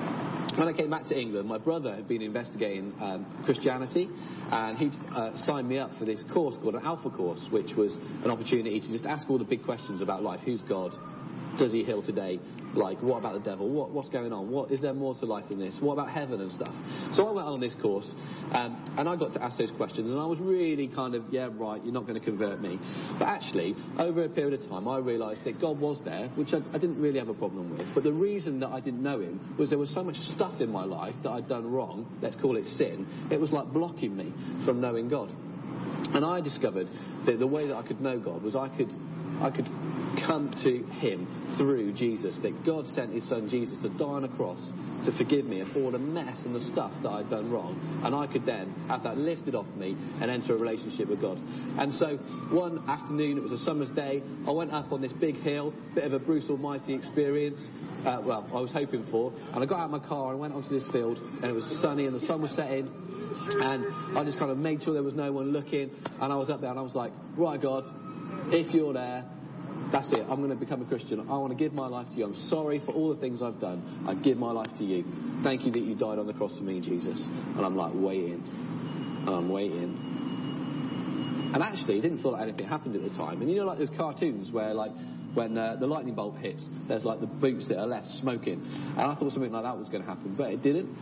when 0.57 0.67
I 0.67 0.73
came 0.73 0.89
back 0.89 1.05
to 1.05 1.19
England, 1.19 1.47
my 1.47 1.59
brother 1.59 1.93
had 1.93 2.07
been 2.07 2.23
investigating 2.23 2.91
um, 2.99 3.25
Christianity, 3.45 4.09
and 4.51 4.75
he 4.75 4.91
uh, 5.13 5.37
signed 5.43 5.69
me 5.69 5.77
up 5.77 5.93
for 5.99 6.05
this 6.05 6.23
course 6.23 6.57
called 6.57 6.73
an 6.73 6.83
Alpha 6.83 7.11
course, 7.11 7.47
which 7.51 7.75
was 7.75 7.95
an 8.23 8.31
opportunity 8.31 8.79
to 8.79 8.87
just 8.87 9.05
ask 9.05 9.29
all 9.29 9.37
the 9.37 9.43
big 9.43 9.63
questions 9.63 10.01
about 10.01 10.23
life: 10.23 10.39
Who's 10.39 10.61
God? 10.61 10.95
Does 11.57 11.71
he 11.71 11.83
heal 11.83 12.01
today? 12.01 12.39
Like, 12.73 13.01
what 13.01 13.17
about 13.17 13.33
the 13.33 13.49
devil? 13.49 13.69
What, 13.69 13.91
what's 13.91 14.09
going 14.09 14.31
on? 14.31 14.51
What 14.51 14.71
is 14.71 14.81
there 14.81 14.93
more 14.93 15.15
to 15.15 15.25
life 15.25 15.49
than 15.49 15.59
this? 15.59 15.79
What 15.81 15.93
about 15.93 16.09
heaven 16.09 16.41
and 16.41 16.51
stuff? 16.51 16.73
So 17.13 17.27
I 17.27 17.31
went 17.31 17.47
on 17.47 17.59
this 17.59 17.73
course, 17.75 18.13
um, 18.51 18.77
and 18.97 19.09
I 19.09 19.15
got 19.15 19.33
to 19.33 19.43
ask 19.43 19.57
those 19.57 19.71
questions, 19.71 20.11
and 20.11 20.19
I 20.19 20.25
was 20.25 20.39
really 20.39 20.87
kind 20.87 21.15
of, 21.15 21.23
yeah, 21.31 21.49
right, 21.51 21.83
you're 21.83 21.93
not 21.93 22.05
going 22.05 22.19
to 22.19 22.23
convert 22.25 22.61
me. 22.61 22.77
But 23.17 23.25
actually, 23.25 23.75
over 23.97 24.23
a 24.23 24.29
period 24.29 24.59
of 24.61 24.69
time, 24.69 24.87
I 24.87 24.99
realised 24.99 25.43
that 25.45 25.59
God 25.59 25.79
was 25.79 26.01
there, 26.03 26.27
which 26.35 26.53
I, 26.53 26.57
I 26.73 26.77
didn't 26.77 27.01
really 27.01 27.19
have 27.19 27.29
a 27.29 27.33
problem 27.33 27.75
with. 27.75 27.93
But 27.95 28.03
the 28.03 28.13
reason 28.13 28.59
that 28.59 28.69
I 28.69 28.79
didn't 28.79 29.01
know 29.01 29.19
Him 29.21 29.55
was 29.57 29.69
there 29.69 29.79
was 29.79 29.93
so 29.93 30.03
much 30.03 30.17
stuff 30.17 30.61
in 30.61 30.71
my 30.71 30.83
life 30.83 31.15
that 31.23 31.31
I'd 31.31 31.47
done 31.47 31.71
wrong. 31.71 32.19
Let's 32.21 32.35
call 32.35 32.57
it 32.57 32.65
sin. 32.65 33.07
It 33.31 33.39
was 33.39 33.51
like 33.51 33.71
blocking 33.71 34.15
me 34.15 34.33
from 34.65 34.81
knowing 34.81 35.07
God. 35.07 35.31
And 36.13 36.23
I 36.23 36.41
discovered 36.41 36.87
that 37.25 37.39
the 37.39 37.47
way 37.47 37.67
that 37.67 37.75
I 37.75 37.81
could 37.81 38.01
know 38.01 38.19
God 38.19 38.43
was 38.43 38.55
I 38.55 38.69
could, 38.69 38.93
I 39.41 39.49
could 39.49 39.67
come 40.25 40.51
to 40.63 40.83
him 41.00 41.55
through 41.57 41.93
Jesus. 41.93 42.38
That 42.39 42.65
God 42.65 42.88
sent 42.88 43.13
his 43.13 43.27
son 43.27 43.50
Jesus 43.50 43.77
to 43.81 43.89
die 43.89 44.05
on 44.05 44.24
a 44.24 44.29
cross 44.29 44.59
to 45.05 45.12
forgive 45.12 45.45
me 45.45 45.62
of 45.62 45.75
all 45.77 45.91
the 45.91 46.00
mess 46.00 46.45
and 46.45 46.53
the 46.53 46.59
stuff 46.59 46.91
that 47.03 47.09
I'd 47.09 47.29
done 47.29 47.51
wrong. 47.51 48.01
And 48.03 48.15
I 48.15 48.27
could 48.27 48.45
then 48.45 48.74
have 48.88 49.03
that 49.03 49.17
lifted 49.17 49.55
off 49.55 49.67
me 49.75 49.95
and 50.21 50.29
enter 50.29 50.55
a 50.55 50.57
relationship 50.57 51.07
with 51.07 51.21
God. 51.21 51.39
And 51.77 51.93
so 51.93 52.17
one 52.50 52.83
afternoon, 52.89 53.38
it 53.38 53.43
was 53.43 53.51
a 53.51 53.57
summer's 53.59 53.89
day, 53.89 54.24
I 54.47 54.51
went 54.51 54.71
up 54.71 54.91
on 54.91 55.01
this 55.01 55.13
big 55.13 55.36
hill, 55.36 55.74
bit 55.95 56.03
of 56.03 56.13
a 56.13 56.19
Bruce 56.19 56.50
Almighty 56.50 56.93
experience. 56.93 57.62
Uh, 58.05 58.21
well, 58.24 58.50
I 58.53 58.59
was 58.59 58.71
hoping 58.71 59.05
for. 59.12 59.33
And 59.53 59.63
I 59.63 59.65
got 59.65 59.79
out 59.79 59.86
of 59.86 59.91
my 59.91 60.00
car 60.07 60.31
and 60.31 60.39
went 60.39 60.53
onto 60.53 60.69
this 60.69 60.88
field, 60.88 61.19
and 61.19 61.45
it 61.45 61.53
was 61.53 61.65
sunny 61.81 62.05
and 62.05 62.15
the 62.15 62.25
sun 62.25 62.41
was 62.41 62.51
setting. 62.51 62.89
And 63.62 64.17
I 64.17 64.24
just 64.24 64.39
kind 64.39 64.51
of 64.51 64.57
made 64.57 64.83
sure 64.83 64.93
there 64.93 65.03
was 65.03 65.13
no 65.13 65.31
one 65.31 65.51
looking. 65.51 65.91
And 66.19 66.33
I 66.33 66.36
was 66.36 66.50
up 66.50 66.62
there 66.62 66.69
and 66.69 66.79
I 66.79 66.83
was 66.83 66.95
like, 66.95 67.12
right, 67.38 67.62
God, 67.62 67.86
if 68.51 68.74
you're 68.74 68.93
there, 68.93 69.25
that's 69.98 70.13
it. 70.13 70.25
I'm 70.30 70.38
going 70.38 70.51
to 70.51 70.56
become 70.56 70.82
a 70.82 70.86
Christian. 70.86 71.20
I 71.22 71.38
want 71.38 71.50
to 71.50 71.58
give 71.58 71.74
my 71.74 71.88
life 71.88 72.10
to 72.12 72.18
you. 72.18 72.25
I'm 72.25 72.36
sorry 72.36 72.80
for 72.80 72.92
all 72.92 73.13
the 73.13 73.20
things 73.20 73.42
I've 73.42 73.60
done. 73.60 74.06
I 74.08 74.13
give 74.13 74.38
my 74.38 74.51
life 74.51 74.75
to 74.77 74.84
you. 74.84 75.04
Thank 75.44 75.66
you 75.66 75.72
that 75.72 75.80
you 75.80 75.96
died 75.96 76.20
on 76.20 76.27
the 76.27 76.34
cross 76.34 76.56
for 76.56 76.63
me, 76.63 76.80
Jesus. 76.82 77.25
And 77.25 77.66
I'm 77.66 77.75
like 77.75 77.94
waiting. 77.96 78.44
And 79.25 79.30
I'm 79.30 79.50
waiting. 79.50 81.51
And 81.54 81.63
actually, 81.63 81.98
it 81.98 82.01
didn't 82.01 82.22
feel 82.22 82.34
like 82.34 82.44
anything 82.44 82.68
happened 82.68 82.96
at 82.96 83.01
the 83.01 83.10
time. 83.10 83.42
And 83.42 83.50
you 83.50 83.58
know, 83.58 83.66
like 83.66 83.80
there's 83.80 83.89
cartoons 83.89 84.51
where, 84.51 84.74
like, 84.75 84.92
when 85.34 85.58
uh, 85.58 85.77
the 85.77 85.88
lightning 85.88 86.13
bolt 86.13 86.38
hits, 86.38 86.68
there's 86.88 87.04
like 87.04 87.20
the 87.20 87.27
boots 87.27 87.68
that 87.70 87.80
are 87.80 87.88
left 87.88 88.08
smoking. 88.08 88.62
And 88.63 89.00
I 89.00 89.16
thought 89.16 89.32
something 89.32 89.51
like 89.51 89.63
that 89.63 89.77
was 89.77 89.89
going 89.89 90.04
to 90.04 90.10
happen, 90.10 90.36
but 90.36 90.51
it 90.51 90.62
didn't. 90.62 90.96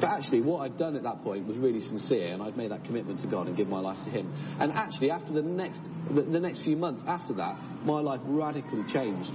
But 0.00 0.10
actually, 0.10 0.42
what 0.42 0.60
I'd 0.60 0.78
done 0.78 0.96
at 0.96 1.02
that 1.04 1.22
point 1.22 1.46
was 1.46 1.56
really 1.58 1.80
sincere, 1.80 2.32
and 2.32 2.42
I'd 2.42 2.56
made 2.56 2.70
that 2.70 2.84
commitment 2.84 3.20
to 3.20 3.26
God 3.26 3.46
and 3.46 3.56
give 3.56 3.68
my 3.68 3.80
life 3.80 3.98
to 4.04 4.10
Him. 4.10 4.32
And 4.60 4.72
actually, 4.72 5.10
after 5.10 5.32
the 5.32 5.42
next, 5.42 5.80
the, 6.14 6.22
the 6.22 6.40
next 6.40 6.64
few 6.64 6.76
months 6.76 7.02
after 7.06 7.34
that, 7.34 7.56
my 7.84 8.00
life 8.00 8.20
radically 8.24 8.82
changed. 8.92 9.30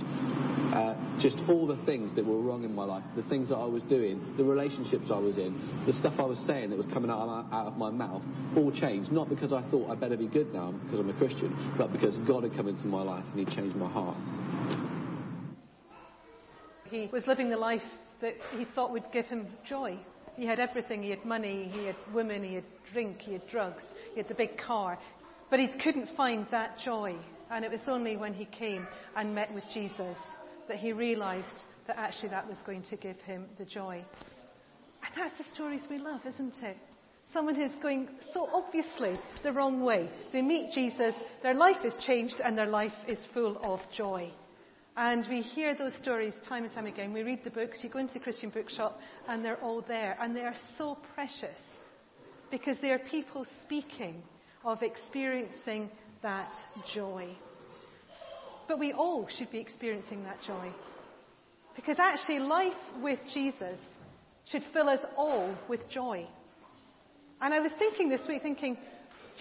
Uh, 0.71 0.95
just 1.19 1.37
all 1.49 1.67
the 1.67 1.75
things 1.85 2.15
that 2.15 2.25
were 2.25 2.39
wrong 2.39 2.63
in 2.63 2.73
my 2.73 2.85
life, 2.85 3.03
the 3.15 3.23
things 3.23 3.49
that 3.49 3.57
I 3.57 3.65
was 3.65 3.83
doing, 3.83 4.35
the 4.37 4.43
relationships 4.43 5.09
I 5.11 5.17
was 5.19 5.37
in, 5.37 5.83
the 5.85 5.93
stuff 5.93 6.13
I 6.17 6.23
was 6.23 6.39
saying 6.47 6.69
that 6.69 6.77
was 6.77 6.87
coming 6.87 7.11
out 7.11 7.19
of 7.19 7.27
my, 7.27 7.57
out 7.57 7.67
of 7.67 7.77
my 7.77 7.89
mouth, 7.89 8.23
all 8.55 8.71
changed. 8.71 9.11
Not 9.11 9.27
because 9.29 9.51
I 9.51 9.61
thought 9.69 9.89
I'd 9.89 9.99
better 9.99 10.15
be 10.15 10.27
good 10.27 10.53
now 10.53 10.71
because 10.71 10.99
I'm 10.99 11.09
a 11.09 11.17
Christian, 11.17 11.75
but 11.77 11.91
because 11.91 12.17
God 12.19 12.43
had 12.43 12.53
come 12.53 12.67
into 12.67 12.87
my 12.87 13.01
life 13.01 13.25
and 13.33 13.47
He 13.47 13.55
changed 13.55 13.75
my 13.75 13.89
heart. 13.89 14.17
He 16.89 17.07
was 17.11 17.25
living 17.25 17.49
the 17.49 17.57
life 17.57 17.81
that 18.21 18.35
he 18.57 18.65
thought 18.65 18.91
would 18.91 19.11
give 19.11 19.25
him 19.25 19.47
joy. 19.65 19.97
He 20.35 20.45
had 20.45 20.59
everything. 20.59 21.03
He 21.03 21.09
had 21.09 21.25
money, 21.25 21.69
he 21.71 21.85
had 21.85 21.95
women, 22.13 22.43
he 22.43 22.55
had 22.55 22.63
drink, 22.91 23.21
he 23.21 23.33
had 23.33 23.47
drugs, 23.47 23.83
he 24.13 24.19
had 24.19 24.27
the 24.27 24.35
big 24.35 24.57
car. 24.57 24.97
But 25.49 25.59
he 25.59 25.67
couldn't 25.67 26.09
find 26.15 26.47
that 26.51 26.77
joy. 26.79 27.15
And 27.49 27.65
it 27.65 27.71
was 27.71 27.81
only 27.87 28.15
when 28.15 28.33
he 28.33 28.45
came 28.45 28.87
and 29.15 29.35
met 29.35 29.53
with 29.53 29.65
Jesus 29.73 30.17
that 30.67 30.77
he 30.77 30.93
realized 30.93 31.65
that 31.87 31.97
actually 31.97 32.29
that 32.29 32.47
was 32.47 32.59
going 32.65 32.83
to 32.83 32.95
give 32.95 33.19
him 33.21 33.45
the 33.57 33.65
joy. 33.65 34.03
And 35.03 35.13
that's 35.15 35.37
the 35.37 35.53
stories 35.53 35.81
we 35.89 35.97
love, 35.97 36.21
isn't 36.25 36.63
it? 36.63 36.77
Someone 37.33 37.55
who's 37.55 37.75
going 37.81 38.09
so 38.33 38.47
obviously 38.53 39.15
the 39.43 39.51
wrong 39.51 39.81
way. 39.81 40.09
They 40.31 40.41
meet 40.41 40.71
Jesus, 40.73 41.15
their 41.43 41.53
life 41.53 41.83
is 41.83 41.97
changed, 41.97 42.41
and 42.43 42.57
their 42.57 42.67
life 42.67 42.93
is 43.07 43.19
full 43.33 43.57
of 43.63 43.79
joy. 43.91 44.31
And 44.97 45.25
we 45.29 45.41
hear 45.41 45.73
those 45.73 45.95
stories 45.95 46.33
time 46.47 46.63
and 46.63 46.71
time 46.71 46.85
again. 46.85 47.13
We 47.13 47.23
read 47.23 47.43
the 47.43 47.49
books, 47.49 47.83
you 47.83 47.89
go 47.89 47.99
into 47.99 48.13
the 48.13 48.19
Christian 48.19 48.49
bookshop, 48.49 48.99
and 49.27 49.43
they're 49.43 49.61
all 49.61 49.81
there. 49.81 50.17
And 50.19 50.35
they 50.35 50.41
are 50.41 50.55
so 50.77 50.97
precious 51.15 51.59
because 52.49 52.77
they 52.79 52.91
are 52.91 52.99
people 52.99 53.45
speaking 53.61 54.21
of 54.65 54.83
experiencing 54.83 55.89
that 56.21 56.53
joy. 56.93 57.29
But 58.67 58.79
we 58.79 58.91
all 58.91 59.27
should 59.27 59.49
be 59.49 59.59
experiencing 59.59 60.23
that 60.23 60.37
joy. 60.45 60.71
Because 61.75 61.97
actually, 61.97 62.39
life 62.39 62.73
with 63.01 63.19
Jesus 63.33 63.79
should 64.51 64.63
fill 64.73 64.89
us 64.89 64.99
all 65.15 65.55
with 65.69 65.87
joy. 65.89 66.27
And 67.39 67.53
I 67.53 67.59
was 67.59 67.71
thinking 67.79 68.09
this 68.09 68.27
week, 68.27 68.41
thinking, 68.41 68.77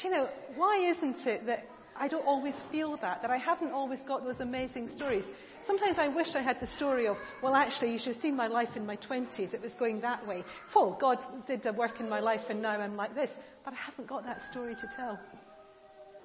you 0.02 0.10
know, 0.10 0.28
why 0.54 0.94
isn't 0.96 1.26
it 1.26 1.46
that 1.46 1.66
I 2.00 2.08
don't 2.08 2.26
always 2.26 2.54
feel 2.72 2.96
that, 2.96 3.22
that 3.22 3.30
I 3.30 3.36
haven't 3.36 3.72
always 3.72 4.00
got 4.00 4.24
those 4.24 4.40
amazing 4.40 4.88
stories. 4.88 5.24
Sometimes 5.66 5.98
I 5.98 6.08
wish 6.08 6.34
I 6.34 6.40
had 6.40 6.58
the 6.58 6.66
story 6.66 7.06
of, 7.06 7.16
well, 7.42 7.54
actually, 7.54 7.92
you 7.92 7.98
should 7.98 8.14
have 8.14 8.22
seen 8.22 8.34
my 8.34 8.46
life 8.46 8.70
in 8.74 8.86
my 8.86 8.96
20s. 8.96 9.52
It 9.52 9.60
was 9.60 9.74
going 9.74 10.00
that 10.00 10.26
way. 10.26 10.42
Well, 10.74 10.96
God 10.98 11.18
did 11.46 11.62
the 11.62 11.72
work 11.72 12.00
in 12.00 12.08
my 12.08 12.20
life 12.20 12.40
and 12.48 12.62
now 12.62 12.80
I'm 12.80 12.96
like 12.96 13.14
this. 13.14 13.30
But 13.64 13.74
I 13.74 13.76
haven't 13.76 14.08
got 14.08 14.24
that 14.24 14.40
story 14.50 14.74
to 14.74 14.88
tell. 14.96 15.20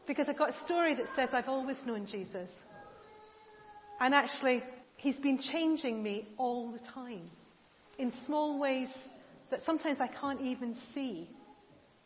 Because 0.07 0.29
I've 0.29 0.37
got 0.37 0.51
a 0.55 0.63
story 0.63 0.95
that 0.95 1.07
says 1.15 1.29
I've 1.33 1.49
always 1.49 1.77
known 1.85 2.07
Jesus. 2.07 2.49
And 3.99 4.15
actually, 4.15 4.63
He's 4.97 5.17
been 5.17 5.39
changing 5.39 6.01
me 6.01 6.27
all 6.37 6.71
the 6.71 6.79
time 6.79 7.29
in 7.97 8.13
small 8.25 8.59
ways 8.59 8.89
that 9.51 9.63
sometimes 9.63 9.99
I 9.99 10.07
can't 10.07 10.41
even 10.41 10.75
see. 10.93 11.29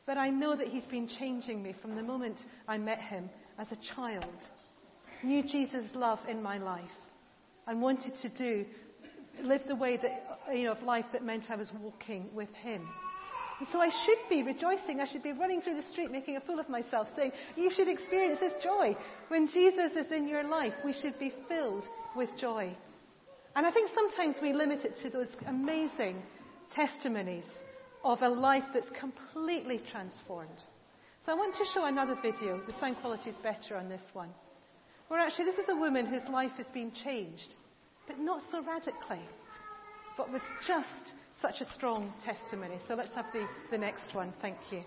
But 0.10 0.18
I 0.18 0.32
know 0.32 0.56
that 0.56 0.70
He's 0.70 0.88
been 0.88 1.08
changing 1.08 1.62
me 1.62 1.76
from 1.84 1.96
the 1.96 2.02
moment 2.02 2.44
I 2.68 2.80
met 2.80 3.00
Him 3.00 3.30
as 3.60 3.72
a 3.72 3.76
child, 3.96 4.26
knew 5.22 5.44
Jesus' 5.44 5.94
love 5.94 6.18
in 6.28 6.42
my 6.42 6.58
life, 6.58 6.98
and 7.68 7.80
wanted 7.80 8.16
to 8.24 8.30
do, 8.30 8.66
live 9.44 9.62
the 9.68 9.76
way 9.76 9.98
that, 9.98 10.40
you 10.52 10.64
know, 10.64 10.72
of 10.72 10.82
life 10.82 11.06
that 11.14 11.24
meant 11.24 11.52
I 11.52 11.58
was 11.58 11.72
walking 11.80 12.28
with 12.34 12.52
Him. 12.56 12.90
And 13.60 13.68
so 13.72 13.80
I 13.80 13.90
should 13.90 14.18
be 14.32 14.42
rejoicing. 14.42 15.00
I 15.00 15.06
should 15.06 15.22
be 15.22 15.32
running 15.32 15.62
through 15.62 15.76
the 15.76 15.88
street 15.92 16.10
making 16.10 16.38
a 16.38 16.42
fool 16.42 16.60
of 16.60 16.70
myself, 16.70 17.08
saying, 17.16 17.32
You 17.56 17.70
should 17.70 17.88
experience 17.88 18.40
this 18.40 18.54
joy. 18.64 18.98
When 19.28 19.48
Jesus 19.48 19.92
is 19.92 20.12
in 20.12 20.28
your 20.28 20.44
life, 20.44 20.74
we 20.84 20.94
should 20.94 21.20
be 21.20 21.32
filled 21.48 21.88
with 22.16 22.36
joy. 22.36 22.76
And 23.56 23.64
I 23.64 23.70
think 23.70 23.92
sometimes 23.94 24.38
we 24.42 24.54
limit 24.54 24.86
it 24.86 24.96
to 25.04 25.12
those 25.12 25.30
amazing 25.46 26.20
testimonies 26.72 27.46
of 28.04 28.22
a 28.22 28.30
life 28.30 28.64
that's 28.74 28.90
completely 28.92 29.80
transformed. 29.92 30.64
So 31.26 31.32
I 31.32 31.36
want 31.36 31.56
to 31.56 31.66
show 31.74 31.86
another 31.86 32.18
video. 32.22 32.60
The 32.66 32.74
sound 32.80 32.98
quality 32.98 33.30
is 33.30 33.36
better 33.38 33.76
on 33.76 33.90
this 33.90 34.04
one. 34.14 34.30
Where 35.10 35.20
actually 35.20 35.46
this 35.46 35.58
is 35.58 35.70
a 35.70 35.76
woman 35.76 36.06
whose 36.06 36.28
life 36.30 36.52
has 36.58 36.68
been 36.68 36.92
changed, 36.92 37.56
but 38.08 38.20
not 38.20 38.42
so 38.52 38.64
radically, 38.64 39.22
but 40.16 40.32
with 40.32 40.44
just 40.66 41.14
such 41.42 41.62
a 41.62 41.66
strong 41.66 42.14
testimony. 42.24 42.78
So 42.88 42.96
let's 42.96 43.14
have 43.16 43.26
the, 43.34 43.48
the 43.72 43.78
next 43.78 44.14
one. 44.14 44.34
Thank 44.42 44.58
you. 44.72 44.84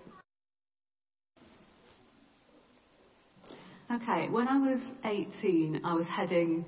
Okay, 3.92 4.28
when 4.28 4.48
I 4.48 4.58
was 4.58 4.80
18, 5.04 5.82
I 5.84 5.92
was 5.92 6.08
heading 6.08 6.64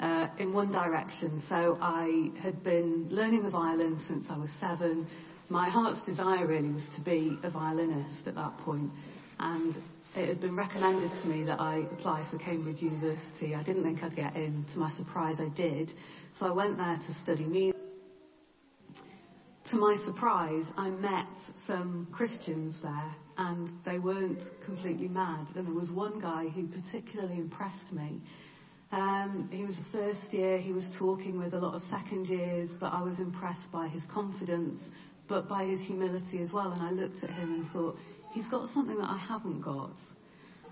uh, 0.00 0.28
in 0.38 0.52
one 0.52 0.72
direction. 0.72 1.40
So 1.48 1.78
I 1.80 2.30
had 2.40 2.64
been 2.64 3.06
learning 3.10 3.44
the 3.44 3.50
violin 3.50 4.00
since 4.08 4.26
I 4.28 4.36
was 4.36 4.50
seven. 4.60 5.06
My 5.50 5.68
heart's 5.68 6.02
desire 6.04 6.46
really 6.46 6.70
was 6.70 6.86
to 6.96 7.02
be 7.02 7.38
a 7.42 7.50
violinist 7.50 8.26
at 8.26 8.34
that 8.34 8.56
point, 8.58 8.90
and 9.38 9.76
it 10.16 10.26
had 10.26 10.40
been 10.40 10.56
recommended 10.56 11.10
to 11.22 11.28
me 11.28 11.44
that 11.44 11.60
I 11.60 11.84
apply 11.92 12.26
for 12.30 12.38
Cambridge 12.38 12.80
University. 12.80 13.54
I 13.54 13.62
didn't 13.62 13.82
think 13.82 14.02
I'd 14.02 14.16
get 14.16 14.34
in. 14.36 14.64
To 14.72 14.78
my 14.78 14.90
surprise, 14.96 15.36
I 15.40 15.48
did. 15.54 15.90
So 16.38 16.46
I 16.46 16.50
went 16.50 16.78
there 16.78 16.96
to 16.96 17.14
study 17.22 17.44
music. 17.44 17.78
To 19.70 19.76
my 19.76 19.96
surprise, 20.06 20.64
I 20.78 20.88
met 20.88 21.26
some 21.66 22.08
Christians 22.10 22.76
there, 22.82 23.14
and 23.36 23.68
they 23.84 23.98
weren't 23.98 24.42
completely 24.64 25.08
mad. 25.08 25.48
And 25.56 25.66
there 25.66 25.74
was 25.74 25.90
one 25.90 26.20
guy 26.20 26.48
who 26.48 26.68
particularly 26.68 27.36
impressed 27.36 27.92
me. 27.92 28.20
Um, 28.92 29.50
he 29.52 29.64
was 29.64 29.76
the 29.76 29.98
first 29.98 30.32
year, 30.32 30.58
he 30.58 30.72
was 30.72 30.88
talking 30.98 31.38
with 31.38 31.52
a 31.52 31.58
lot 31.58 31.74
of 31.74 31.82
second 31.84 32.28
years, 32.28 32.70
but 32.78 32.92
I 32.92 33.02
was 33.02 33.18
impressed 33.18 33.70
by 33.72 33.88
his 33.88 34.02
confidence, 34.12 34.80
but 35.28 35.48
by 35.48 35.64
his 35.64 35.80
humility 35.80 36.40
as 36.42 36.52
well. 36.52 36.72
And 36.72 36.82
I 36.82 36.90
looked 36.90 37.22
at 37.24 37.30
him 37.30 37.54
and 37.54 37.70
thought, 37.70 37.96
he's 38.32 38.46
got 38.46 38.68
something 38.70 38.98
that 38.98 39.08
I 39.08 39.18
haven't 39.18 39.60
got. 39.60 39.96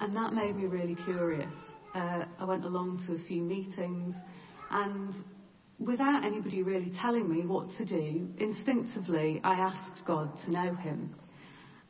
And 0.01 0.15
that 0.17 0.33
made 0.35 0.57
me 0.57 0.67
really 0.67 0.97
curious. 1.05 1.53
Uh, 1.95 2.25
I 2.39 2.45
went 2.45 2.65
along 2.65 3.05
to 3.07 3.15
a 3.15 3.19
few 3.27 3.43
meetings, 3.43 4.15
and 4.71 5.15
without 5.79 6.25
anybody 6.25 6.63
really 6.63 6.91
telling 7.01 7.29
me 7.29 7.47
what 7.47 7.69
to 7.79 7.85
do, 7.85 8.29
instinctively 8.39 9.41
I 9.45 9.55
asked 9.55 10.05
God 10.07 10.31
to 10.45 10.51
know 10.51 10.75
Him. 10.75 11.15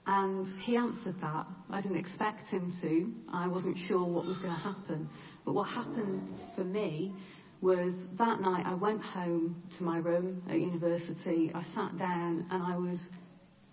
And 0.06 0.46
He 0.60 0.76
answered 0.76 1.14
that. 1.20 1.46
I 1.70 1.80
didn't 1.80 1.98
expect 1.98 2.48
Him 2.48 2.72
to. 2.82 3.12
I 3.32 3.46
wasn't 3.46 3.78
sure 3.78 4.04
what 4.04 4.26
was 4.26 4.38
going 4.38 4.54
to 4.54 4.60
happen. 4.60 5.08
But 5.44 5.54
what 5.54 5.68
happened 5.68 6.28
for 6.56 6.64
me 6.64 7.14
was 7.62 7.94
that 8.18 8.40
night 8.40 8.66
I 8.66 8.74
went 8.74 9.00
home 9.00 9.56
to 9.78 9.84
my 9.84 9.98
room 9.98 10.42
at 10.50 10.58
university. 10.58 11.52
I 11.54 11.62
sat 11.74 11.96
down 11.96 12.44
and 12.50 12.62
I 12.62 12.76
was, 12.76 13.00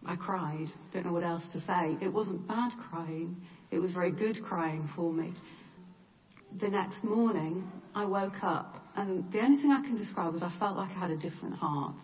I 0.05 0.15
cried. 0.15 0.67
Don't 0.93 1.05
know 1.07 1.11
what 1.11 1.23
else 1.23 1.43
to 1.53 1.59
say. 1.59 1.97
It 1.99 2.13
wasn't 2.13 2.47
bad 2.47 2.71
crying. 2.89 3.35
It 3.71 3.79
was 3.79 3.91
very 3.91 4.11
good 4.11 4.43
crying 4.43 4.87
for 4.95 5.11
me. 5.11 5.33
The 6.59 6.69
next 6.69 7.03
morning, 7.03 7.67
I 7.95 8.05
woke 8.05 8.43
up 8.43 8.77
and 8.95 9.29
the 9.31 9.39
only 9.39 9.59
thing 9.59 9.71
I 9.71 9.81
can 9.81 9.97
describe 9.97 10.33
was 10.33 10.43
I 10.43 10.51
felt 10.59 10.77
like 10.77 10.91
I 10.91 10.99
had 10.99 11.11
a 11.11 11.17
different 11.17 11.55
heart. 11.55 11.95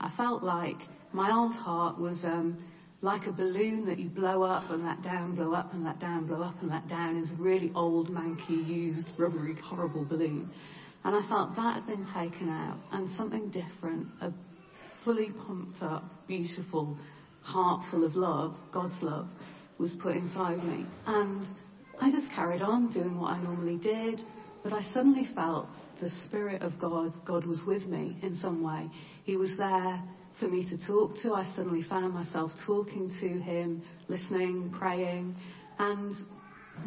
I 0.00 0.10
felt 0.16 0.42
like 0.42 0.78
my 1.12 1.32
old 1.32 1.54
heart 1.54 2.00
was 2.00 2.18
um, 2.24 2.56
like 3.00 3.26
a 3.28 3.32
balloon 3.32 3.86
that 3.86 3.98
you 3.98 4.08
blow 4.08 4.42
up 4.42 4.70
and 4.70 4.84
let 4.84 5.02
down, 5.02 5.34
blow 5.36 5.52
up 5.52 5.72
and 5.72 5.84
let 5.84 6.00
down, 6.00 6.26
blow 6.26 6.42
up 6.42 6.60
and 6.60 6.70
let 6.70 6.88
down 6.88 7.16
is 7.16 7.30
a 7.30 7.34
really 7.34 7.70
old, 7.76 8.10
manky, 8.10 8.66
used, 8.66 9.08
rubbery, 9.16 9.54
horrible 9.62 10.04
balloon. 10.04 10.50
And 11.04 11.14
I 11.16 11.26
felt 11.28 11.56
that 11.56 11.74
had 11.74 11.86
been 11.86 12.06
taken 12.12 12.48
out 12.48 12.78
and 12.92 13.08
something 13.16 13.50
different, 13.50 14.08
a 14.20 14.32
fully 15.04 15.30
pumped 15.46 15.82
up, 15.82 16.04
beautiful 16.26 16.96
heart 17.40 17.84
full 17.90 18.04
of 18.04 18.14
love, 18.14 18.54
God's 18.72 19.00
love, 19.02 19.28
was 19.78 19.94
put 20.02 20.16
inside 20.16 20.62
me. 20.64 20.84
And 21.06 21.44
I 22.00 22.10
just 22.10 22.30
carried 22.32 22.62
on 22.62 22.92
doing 22.92 23.18
what 23.18 23.32
I 23.32 23.42
normally 23.42 23.76
did, 23.76 24.22
but 24.62 24.72
I 24.72 24.82
suddenly 24.92 25.28
felt 25.34 25.68
the 26.00 26.10
Spirit 26.26 26.62
of 26.62 26.78
God, 26.78 27.12
God 27.24 27.46
was 27.46 27.62
with 27.66 27.86
me 27.86 28.18
in 28.22 28.34
some 28.36 28.62
way. 28.62 28.90
He 29.24 29.36
was 29.36 29.56
there 29.56 30.02
for 30.38 30.46
me 30.46 30.68
to 30.68 30.86
talk 30.86 31.20
to. 31.22 31.32
I 31.32 31.44
suddenly 31.56 31.82
found 31.82 32.14
myself 32.14 32.52
talking 32.66 33.10
to 33.20 33.28
Him, 33.28 33.82
listening, 34.08 34.74
praying, 34.78 35.34
and 35.78 36.14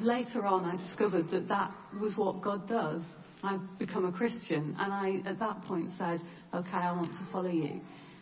later 0.02 0.46
on 0.46 0.66
I 0.66 0.78
discovered 0.78 1.30
that 1.32 1.48
that 1.50 1.72
was 2.00 2.18
what 2.18 2.42
God 2.42 2.68
does. 2.68 3.04
I've 3.44 3.80
become 3.80 4.06
a 4.06 4.12
Christian, 4.12 4.76
and 4.80 4.94
I 4.94 5.22
at 5.30 5.40
that 5.40 5.64
point 5.66 5.90
said, 5.98 6.22
okay, 6.54 6.78
I 6.78 6.92
want 6.92 7.12
to 7.14 7.28
follow 7.32 7.50
you. 7.50 7.82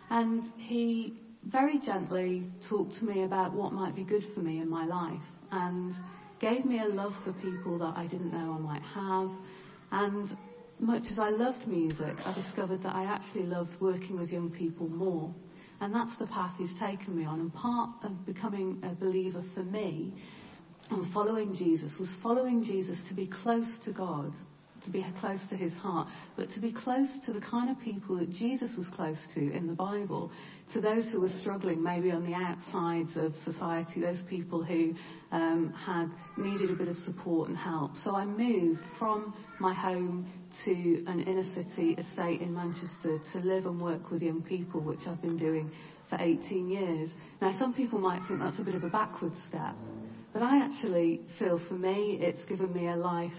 And 0.09 0.43
He 0.57 1.13
very 1.45 1.79
gently 1.79 2.45
talked 2.67 2.97
to 2.99 3.05
me 3.05 3.23
about 3.23 3.53
what 3.53 3.73
might 3.73 3.95
be 3.95 4.03
good 4.03 4.25
for 4.33 4.39
me 4.39 4.59
in 4.59 4.69
my 4.69 4.85
life, 4.85 5.21
and 5.51 5.93
gave 6.39 6.65
me 6.65 6.79
a 6.79 6.85
love 6.85 7.13
for 7.23 7.33
people 7.33 7.77
that 7.79 7.97
I 7.97 8.07
didn't 8.07 8.31
know 8.31 8.53
I 8.53 8.59
might 8.59 8.83
have, 8.83 9.29
and 9.91 10.37
much 10.79 11.03
as 11.11 11.19
I 11.19 11.29
loved 11.29 11.67
music, 11.67 12.15
I 12.25 12.33
discovered 12.33 12.81
that 12.83 12.95
I 12.95 13.03
actually 13.03 13.43
loved 13.43 13.71
working 13.81 14.17
with 14.17 14.29
young 14.29 14.49
people 14.49 14.87
more. 14.87 15.33
And 15.81 15.93
that's 15.93 16.17
the 16.17 16.27
path 16.27 16.53
he's 16.57 16.73
taken 16.79 17.17
me 17.17 17.25
on. 17.25 17.39
And 17.39 17.53
part 17.53 17.89
of 18.03 18.25
becoming 18.25 18.81
a 18.83 18.89
believer 18.95 19.43
for 19.53 19.63
me 19.63 20.13
and 20.89 21.11
following 21.13 21.53
Jesus 21.53 21.97
was 21.99 22.09
following 22.23 22.63
Jesus 22.63 22.97
to 23.09 23.13
be 23.13 23.27
close 23.27 23.67
to 23.85 23.91
God 23.91 24.33
to 24.83 24.91
be 24.91 25.05
close 25.19 25.39
to 25.49 25.55
his 25.55 25.73
heart, 25.73 26.07
but 26.35 26.49
to 26.49 26.59
be 26.59 26.71
close 26.71 27.09
to 27.25 27.33
the 27.33 27.41
kind 27.41 27.69
of 27.69 27.79
people 27.79 28.17
that 28.17 28.31
Jesus 28.31 28.75
was 28.77 28.87
close 28.89 29.17
to 29.33 29.51
in 29.51 29.67
the 29.67 29.73
Bible, 29.73 30.31
to 30.73 30.81
those 30.81 31.09
who 31.11 31.21
were 31.21 31.29
struggling 31.41 31.81
maybe 31.81 32.11
on 32.11 32.25
the 32.25 32.33
outsides 32.33 33.15
of 33.15 33.35
society, 33.35 34.01
those 34.01 34.21
people 34.29 34.63
who 34.63 34.93
um, 35.31 35.73
had 35.73 36.09
needed 36.37 36.69
a 36.69 36.75
bit 36.75 36.87
of 36.87 36.97
support 36.97 37.49
and 37.49 37.57
help. 37.57 37.95
So 37.97 38.15
I 38.15 38.25
moved 38.25 38.81
from 38.97 39.33
my 39.59 39.73
home 39.73 40.31
to 40.65 41.03
an 41.07 41.21
inner 41.21 41.43
city 41.53 41.93
estate 41.93 42.41
in 42.41 42.53
Manchester 42.53 43.19
to 43.33 43.39
live 43.39 43.65
and 43.65 43.81
work 43.81 44.11
with 44.11 44.21
young 44.21 44.41
people, 44.41 44.81
which 44.81 45.01
I've 45.07 45.21
been 45.21 45.37
doing 45.37 45.71
for 46.09 46.17
18 46.19 46.69
years. 46.69 47.09
Now 47.41 47.57
some 47.57 47.73
people 47.73 47.99
might 47.99 48.21
think 48.27 48.39
that's 48.39 48.59
a 48.59 48.63
bit 48.63 48.75
of 48.75 48.83
a 48.83 48.89
backward 48.89 49.33
step, 49.47 49.75
but 50.33 50.41
I 50.41 50.57
actually 50.57 51.21
feel 51.37 51.59
for 51.67 51.75
me 51.75 52.17
it's 52.21 52.43
given 52.45 52.73
me 52.73 52.87
a 52.87 52.95
life 52.95 53.31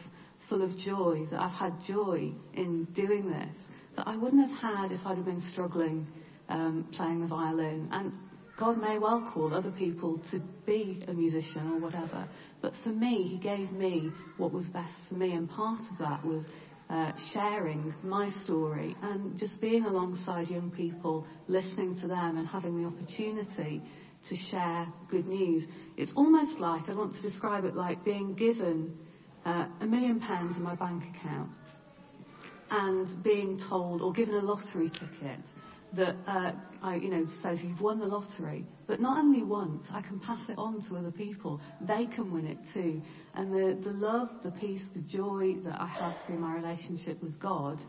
full 0.50 0.62
of 0.62 0.76
joy, 0.76 1.24
that 1.30 1.40
I've 1.40 1.52
had 1.52 1.72
joy 1.86 2.32
in 2.54 2.84
doing 2.92 3.30
this, 3.30 3.56
that 3.96 4.06
I 4.06 4.16
wouldn't 4.16 4.46
have 4.50 4.60
had 4.60 4.92
if 4.92 5.00
I'd 5.06 5.16
have 5.16 5.24
been 5.24 5.40
struggling 5.52 6.06
um, 6.48 6.86
playing 6.92 7.20
the 7.20 7.28
violin. 7.28 7.88
And 7.92 8.12
God 8.58 8.78
may 8.78 8.98
well 8.98 9.30
call 9.32 9.54
other 9.54 9.70
people 9.70 10.20
to 10.32 10.42
be 10.66 11.02
a 11.08 11.12
musician 11.12 11.72
or 11.72 11.80
whatever, 11.80 12.28
but 12.60 12.72
for 12.82 12.90
me, 12.90 13.28
He 13.28 13.38
gave 13.38 13.72
me 13.72 14.10
what 14.36 14.52
was 14.52 14.66
best 14.66 14.92
for 15.08 15.14
me, 15.14 15.32
and 15.32 15.48
part 15.48 15.80
of 15.90 15.98
that 15.98 16.24
was 16.24 16.44
uh, 16.90 17.12
sharing 17.32 17.94
my 18.02 18.28
story 18.44 18.96
and 19.02 19.38
just 19.38 19.60
being 19.60 19.84
alongside 19.84 20.48
young 20.48 20.72
people, 20.72 21.24
listening 21.46 21.94
to 22.00 22.08
them, 22.08 22.36
and 22.36 22.46
having 22.46 22.82
the 22.82 22.88
opportunity 22.88 23.80
to 24.28 24.36
share 24.50 24.86
good 25.08 25.26
news. 25.26 25.64
It's 25.96 26.12
almost 26.16 26.58
like, 26.58 26.88
I 26.88 26.94
want 26.94 27.14
to 27.14 27.22
describe 27.22 27.64
it 27.64 27.74
like 27.76 28.04
being 28.04 28.34
given 28.34 28.98
uh, 29.44 29.66
a 29.80 29.86
million 29.86 30.20
pounds 30.20 30.56
in 30.56 30.62
my 30.62 30.74
bank 30.74 31.02
account 31.14 31.50
and 32.70 33.22
being 33.22 33.60
told 33.68 34.00
or 34.00 34.12
given 34.12 34.34
a 34.34 34.40
lottery 34.40 34.90
ticket 34.90 35.40
that 35.92 36.14
uh, 36.26 36.52
I, 36.82 36.96
you 36.96 37.10
know 37.10 37.26
says 37.42 37.58
you've 37.62 37.80
won 37.80 37.98
the 37.98 38.06
lottery, 38.06 38.64
but 38.86 39.00
not 39.00 39.18
only 39.18 39.42
once, 39.42 39.86
I 39.92 40.00
can 40.00 40.20
pass 40.20 40.48
it 40.48 40.56
on 40.56 40.82
to 40.88 40.96
other 40.96 41.10
people. 41.10 41.60
They 41.80 42.06
can 42.06 42.32
win 42.32 42.46
it 42.46 42.58
too, 42.72 43.02
and 43.34 43.52
the 43.52 43.80
the 43.82 43.96
love, 43.96 44.30
the 44.42 44.52
peace, 44.52 44.84
the 44.94 45.00
joy 45.00 45.56
that 45.64 45.80
I 45.80 45.86
have 45.86 46.14
through 46.26 46.38
my 46.38 46.54
relationship 46.54 47.20
with 47.22 47.38
God 47.40 47.80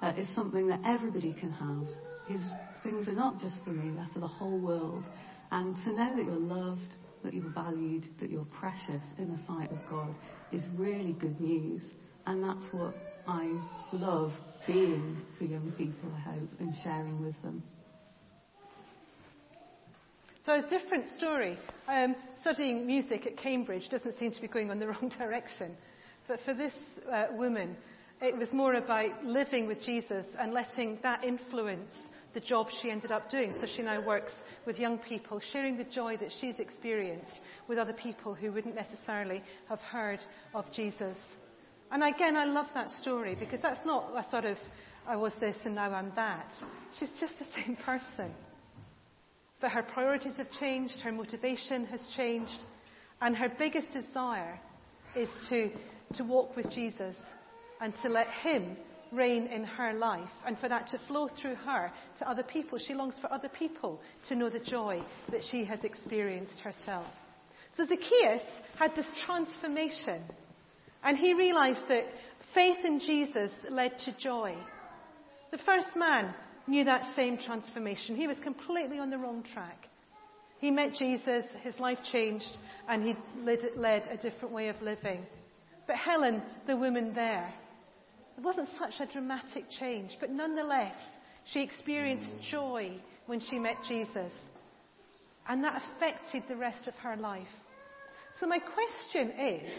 uh, 0.00 0.12
is 0.16 0.26
something 0.34 0.66
that 0.68 0.80
everybody 0.84 1.34
can 1.34 1.50
have. 1.52 1.86
His 2.26 2.40
things 2.82 3.06
are 3.08 3.12
not 3.12 3.38
just 3.38 3.62
for 3.64 3.70
me; 3.70 3.94
they're 3.94 4.08
for 4.14 4.20
the 4.20 4.26
whole 4.26 4.58
world. 4.58 5.04
And 5.50 5.76
to 5.84 5.90
know 5.92 6.16
that 6.16 6.24
you're 6.24 6.34
loved, 6.34 6.96
that 7.22 7.34
you're 7.34 7.50
valued, 7.50 8.04
that 8.20 8.30
you're 8.30 8.46
precious 8.46 9.02
in 9.18 9.32
the 9.32 9.38
sight 9.46 9.70
of 9.70 9.78
God 9.88 10.14
is 10.52 10.62
really 10.76 11.12
good 11.12 11.40
news. 11.40 11.82
And 12.26 12.42
that's 12.42 12.72
what 12.72 12.94
I 13.26 13.58
love 13.92 14.32
being 14.66 15.20
for 15.38 15.44
young 15.44 15.72
people, 15.72 16.10
I 16.16 16.20
hope, 16.20 16.48
and 16.60 16.72
sharing 16.82 17.24
with 17.24 17.40
them. 17.42 17.62
So, 20.44 20.54
a 20.54 20.68
different 20.68 21.08
story. 21.08 21.56
Um, 21.86 22.16
studying 22.40 22.86
music 22.86 23.26
at 23.26 23.36
Cambridge 23.36 23.88
doesn't 23.88 24.18
seem 24.18 24.32
to 24.32 24.40
be 24.40 24.48
going 24.48 24.70
in 24.70 24.78
the 24.78 24.86
wrong 24.88 25.12
direction. 25.16 25.76
But 26.26 26.40
for 26.44 26.54
this 26.54 26.72
uh, 27.10 27.26
woman, 27.32 27.76
it 28.20 28.36
was 28.36 28.52
more 28.52 28.74
about 28.74 29.24
living 29.24 29.66
with 29.66 29.82
Jesus 29.82 30.26
and 30.38 30.52
letting 30.52 30.98
that 31.02 31.24
influence 31.24 31.92
the 32.34 32.40
job 32.40 32.68
she 32.70 32.90
ended 32.90 33.12
up 33.12 33.30
doing. 33.30 33.52
So 33.58 33.66
she 33.66 33.82
now 33.82 34.04
works 34.04 34.34
with 34.66 34.78
young 34.78 34.98
people, 34.98 35.40
sharing 35.40 35.76
the 35.76 35.84
joy 35.84 36.16
that 36.18 36.32
she's 36.40 36.58
experienced 36.58 37.40
with 37.68 37.78
other 37.78 37.92
people 37.92 38.34
who 38.34 38.52
wouldn't 38.52 38.74
necessarily 38.74 39.42
have 39.68 39.80
heard 39.80 40.20
of 40.54 40.70
Jesus. 40.72 41.16
And 41.90 42.02
again, 42.02 42.36
I 42.36 42.44
love 42.44 42.66
that 42.74 42.90
story 42.90 43.34
because 43.34 43.60
that's 43.60 43.84
not 43.84 44.12
a 44.16 44.30
sort 44.30 44.44
of, 44.44 44.56
I 45.06 45.16
was 45.16 45.34
this 45.34 45.56
and 45.64 45.74
now 45.74 45.92
I'm 45.92 46.12
that. 46.16 46.54
She's 46.98 47.10
just 47.20 47.38
the 47.38 47.44
same 47.54 47.76
person. 47.76 48.32
But 49.60 49.72
her 49.72 49.82
priorities 49.82 50.34
have 50.38 50.50
changed, 50.58 51.00
her 51.02 51.12
motivation 51.12 51.84
has 51.86 52.06
changed, 52.16 52.64
and 53.20 53.36
her 53.36 53.48
biggest 53.48 53.92
desire 53.92 54.58
is 55.14 55.28
to, 55.48 55.70
to 56.14 56.24
walk 56.24 56.56
with 56.56 56.70
Jesus 56.70 57.14
and 57.80 57.94
to 57.96 58.08
let 58.08 58.26
Him 58.28 58.76
reign 59.12 59.46
in 59.46 59.64
her 59.64 59.92
life 59.92 60.30
and 60.46 60.58
for 60.58 60.68
that 60.68 60.88
to 60.88 60.98
flow 61.06 61.28
through 61.28 61.54
her 61.56 61.92
to 62.18 62.28
other 62.28 62.42
people. 62.42 62.78
She 62.78 62.94
longs 62.94 63.18
for 63.20 63.32
other 63.32 63.48
people 63.48 64.00
to 64.28 64.34
know 64.34 64.48
the 64.48 64.58
joy 64.58 65.02
that 65.30 65.44
she 65.44 65.64
has 65.64 65.84
experienced 65.84 66.60
herself. 66.60 67.06
So 67.76 67.84
Zacchaeus 67.84 68.42
had 68.78 68.94
this 68.94 69.06
transformation 69.24 70.22
and 71.02 71.16
he 71.16 71.34
realized 71.34 71.82
that 71.88 72.06
faith 72.54 72.84
in 72.84 73.00
Jesus 73.00 73.50
led 73.70 73.98
to 74.00 74.16
joy. 74.18 74.56
The 75.50 75.58
first 75.58 75.96
man 75.96 76.34
knew 76.66 76.84
that 76.84 77.14
same 77.16 77.38
transformation. 77.38 78.16
He 78.16 78.26
was 78.26 78.38
completely 78.38 78.98
on 78.98 79.10
the 79.10 79.18
wrong 79.18 79.42
track. 79.52 79.88
He 80.60 80.70
met 80.70 80.94
Jesus, 80.94 81.44
his 81.62 81.80
life 81.80 81.98
changed, 82.04 82.58
and 82.88 83.02
he 83.02 83.16
led, 83.42 83.60
led 83.76 84.06
a 84.06 84.16
different 84.16 84.54
way 84.54 84.68
of 84.68 84.80
living. 84.80 85.26
But 85.88 85.96
Helen, 85.96 86.40
the 86.68 86.76
woman 86.76 87.14
there, 87.14 87.52
it 88.42 88.44
wasn't 88.44 88.70
such 88.76 88.94
a 88.98 89.06
dramatic 89.06 89.70
change, 89.70 90.16
but 90.18 90.28
nonetheless, 90.28 90.96
she 91.44 91.62
experienced 91.62 92.34
mm. 92.34 92.40
joy 92.40 92.92
when 93.26 93.38
she 93.38 93.56
met 93.56 93.76
Jesus. 93.86 94.32
And 95.48 95.62
that 95.62 95.80
affected 95.80 96.42
the 96.48 96.56
rest 96.56 96.88
of 96.88 96.94
her 96.94 97.14
life. 97.14 97.46
So 98.40 98.48
my 98.48 98.58
question 98.58 99.30
is, 99.38 99.70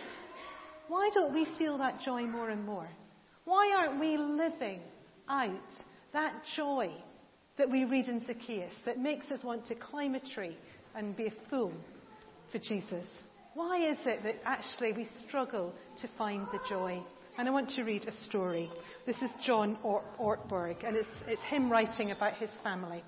why 0.87 1.09
don't 1.13 1.33
we 1.33 1.45
feel 1.57 1.77
that 1.79 1.99
joy 1.99 2.21
more 2.21 2.51
and 2.51 2.65
more? 2.65 2.87
Why 3.43 3.73
aren't 3.75 3.99
we 3.99 4.15
living 4.15 4.79
out 5.27 5.51
that 6.13 6.33
joy 6.55 6.89
that 7.57 7.69
we 7.69 7.83
read 7.83 8.07
in 8.07 8.21
Zacchaeus 8.25 8.75
that 8.85 8.97
makes 8.97 9.29
us 9.29 9.43
want 9.43 9.65
to 9.65 9.75
climb 9.75 10.15
a 10.15 10.21
tree 10.21 10.55
and 10.95 11.17
be 11.17 11.25
a 11.25 11.49
fool 11.49 11.73
for 12.53 12.59
Jesus? 12.59 13.07
Why 13.55 13.89
is 13.89 13.97
it 14.05 14.23
that 14.23 14.35
actually 14.45 14.93
we 14.93 15.05
struggle 15.27 15.73
to 15.97 16.07
find 16.17 16.47
the 16.53 16.61
joy 16.69 17.03
and 17.37 17.47
I 17.47 17.51
want 17.51 17.69
to 17.71 17.83
read 17.83 18.07
a 18.07 18.11
story. 18.11 18.69
This 19.05 19.21
is 19.21 19.31
John 19.43 19.77
Ortberg, 19.83 20.83
and 20.83 20.95
it's, 20.95 21.09
it's 21.27 21.41
him 21.41 21.71
writing 21.71 22.11
about 22.11 22.35
his 22.35 22.51
family. 22.63 23.03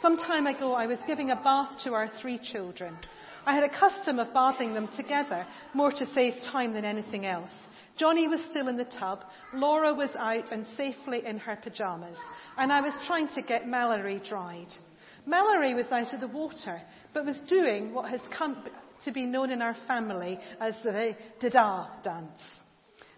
Some 0.00 0.16
time 0.16 0.46
ago, 0.48 0.72
I 0.72 0.86
was 0.86 0.98
giving 1.06 1.30
a 1.30 1.36
bath 1.36 1.78
to 1.84 1.94
our 1.94 2.08
three 2.08 2.38
children. 2.38 2.96
I 3.46 3.54
had 3.54 3.62
a 3.62 3.68
custom 3.68 4.18
of 4.18 4.32
bathing 4.34 4.74
them 4.74 4.88
together, 4.88 5.46
more 5.74 5.92
to 5.92 6.06
save 6.06 6.42
time 6.42 6.72
than 6.72 6.84
anything 6.84 7.24
else. 7.24 7.54
Johnny 7.96 8.26
was 8.26 8.40
still 8.50 8.68
in 8.68 8.76
the 8.76 8.84
tub, 8.84 9.24
Laura 9.54 9.94
was 9.94 10.10
out 10.16 10.50
and 10.50 10.66
safely 10.76 11.24
in 11.24 11.38
her 11.38 11.56
pyjamas, 11.56 12.18
and 12.56 12.72
I 12.72 12.80
was 12.80 12.94
trying 13.06 13.28
to 13.28 13.42
get 13.42 13.68
Mallory 13.68 14.20
dried. 14.26 14.74
Mallory 15.24 15.74
was 15.74 15.86
out 15.92 16.12
of 16.12 16.20
the 16.20 16.26
water, 16.26 16.80
but 17.14 17.24
was 17.24 17.38
doing 17.48 17.94
what 17.94 18.10
has 18.10 18.22
come 18.36 18.64
to 19.04 19.12
be 19.12 19.24
known 19.24 19.50
in 19.50 19.62
our 19.62 19.76
family 19.86 20.40
as 20.60 20.74
the 20.82 21.14
Dada 21.38 21.90
dance. 22.02 22.40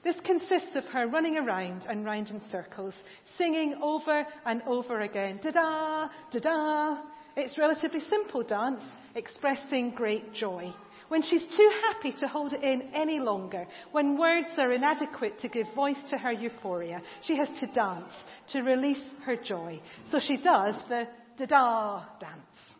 This 0.04 0.20
consists 0.20 0.76
of 0.76 0.84
her 0.86 1.06
running 1.08 1.38
around 1.38 1.86
and 1.88 2.04
round 2.04 2.28
in 2.28 2.40
circles, 2.50 2.94
singing 3.38 3.76
over 3.82 4.26
and 4.44 4.62
over 4.66 5.00
again, 5.00 5.40
da-da, 5.42 6.08
da-da. 6.30 6.98
It's 7.36 7.56
a 7.56 7.60
relatively 7.62 8.00
simple 8.00 8.42
dance, 8.42 8.82
expressing 9.14 9.92
great 9.92 10.34
joy. 10.34 10.72
When 11.08 11.22
she's 11.22 11.44
too 11.44 11.70
happy 11.82 12.12
to 12.18 12.28
hold 12.28 12.52
it 12.52 12.62
in 12.62 12.82
any 12.92 13.18
longer, 13.18 13.66
when 13.92 14.18
words 14.18 14.50
are 14.58 14.72
inadequate 14.72 15.38
to 15.38 15.48
give 15.48 15.72
voice 15.74 16.02
to 16.10 16.18
her 16.18 16.32
euphoria, 16.32 17.02
she 17.22 17.36
has 17.36 17.48
to 17.60 17.66
dance 17.66 18.12
to 18.48 18.62
release 18.62 19.02
her 19.24 19.36
joy. 19.36 19.80
So 20.10 20.18
she 20.18 20.36
does 20.36 20.74
the 20.88 21.08
da-da 21.38 22.04
dance. 22.20 22.74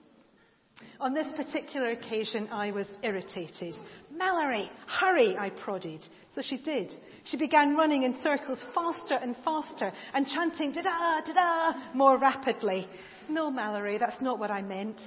On 1.01 1.15
this 1.15 1.29
particular 1.33 1.91
occasion, 1.91 2.49
I 2.51 2.71
was 2.71 2.89
irritated. 3.03 3.77
Mallory, 4.17 4.71
hurry, 4.87 5.37
I 5.37 5.51
prodded. 5.51 6.07
So 6.31 6.41
she 6.41 6.57
did. 6.57 6.95
She 7.25 7.37
began 7.37 7.77
running 7.77 8.05
in 8.05 8.15
circles 8.21 8.65
faster 8.75 9.17
and 9.17 9.37
faster 9.45 9.93
and 10.13 10.27
chanting 10.27 10.73
da-da, 10.73 11.21
da-da 11.21 11.95
more 11.95 12.19
rapidly. 12.19 12.89
No, 13.29 13.51
Mallory, 13.51 13.99
that's 13.99 14.21
not 14.21 14.39
what 14.39 14.51
I 14.51 14.63
meant. 14.63 15.03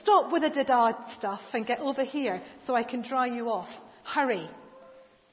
Stop 0.00 0.32
with 0.32 0.42
the 0.42 0.50
da-da 0.50 0.92
stuff 1.14 1.42
and 1.52 1.66
get 1.66 1.80
over 1.80 2.04
here 2.04 2.40
so 2.66 2.74
I 2.74 2.84
can 2.84 3.02
dry 3.02 3.26
you 3.26 3.48
off. 3.48 3.68
Hurry. 4.04 4.48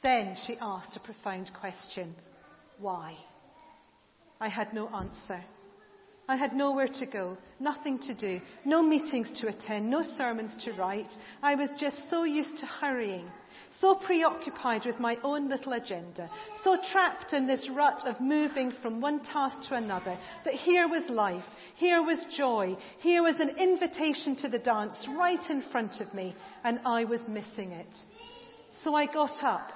Then 0.02 0.36
she 0.46 0.58
asked 0.60 0.96
a 0.96 1.00
profound 1.00 1.52
question. 1.54 2.16
Why? 2.80 3.16
I 4.40 4.48
had 4.48 4.74
no 4.74 4.88
answer. 4.88 5.44
I 6.30 6.36
had 6.36 6.54
nowhere 6.54 6.88
to 6.88 7.08
go, 7.08 7.38
nothing 7.60 7.98
to 8.02 8.14
do, 8.14 8.40
no 8.64 8.84
meetings 8.84 9.32
to 9.42 9.48
attend, 9.48 9.90
no 9.90 10.04
sermons 10.04 10.56
to 10.64 10.74
write. 10.74 11.12
I 11.42 11.56
was 11.56 11.72
just 11.80 12.08
so 12.08 12.24
used 12.24 12.60
to 12.60 12.68
hurrying, 12.68 13.28
so 13.82 13.96
preoccupied 13.96 14.86
with 14.86 15.00
my 15.00 15.18
own 15.24 15.50
little 15.50 15.74
agenda, 15.74 16.30
so 16.64 16.78
trapped 16.92 17.34
in 17.34 17.48
this 17.48 17.68
rut 17.68 18.06
of 18.06 18.22
moving 18.22 18.72
from 18.72 19.02
one 19.02 19.22
task 19.22 19.68
to 19.70 19.76
another, 19.76 20.20
that 20.46 20.54
here 20.54 20.88
was 20.88 21.10
life, 21.10 21.48
here 21.78 22.04
was 22.04 22.20
joy, 22.38 22.78
here 23.00 23.24
was 23.24 23.40
an 23.40 23.58
invitation 23.58 24.36
to 24.36 24.50
the 24.50 24.60
dance 24.60 25.08
right 25.08 25.50
in 25.50 25.64
front 25.64 26.00
of 26.00 26.14
me, 26.14 26.36
and 26.64 26.80
I 26.86 27.06
was 27.06 27.28
missing 27.28 27.72
it. 27.72 28.04
So 28.84 28.94
I 28.94 29.08
got 29.08 29.44
up, 29.44 29.72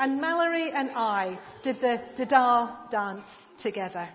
and 0.00 0.20
Mallory 0.20 0.72
and 0.72 0.90
I 0.90 1.38
did 1.62 1.80
the 1.80 2.00
Dada 2.16 2.78
dance 2.90 3.28
together. 3.58 4.08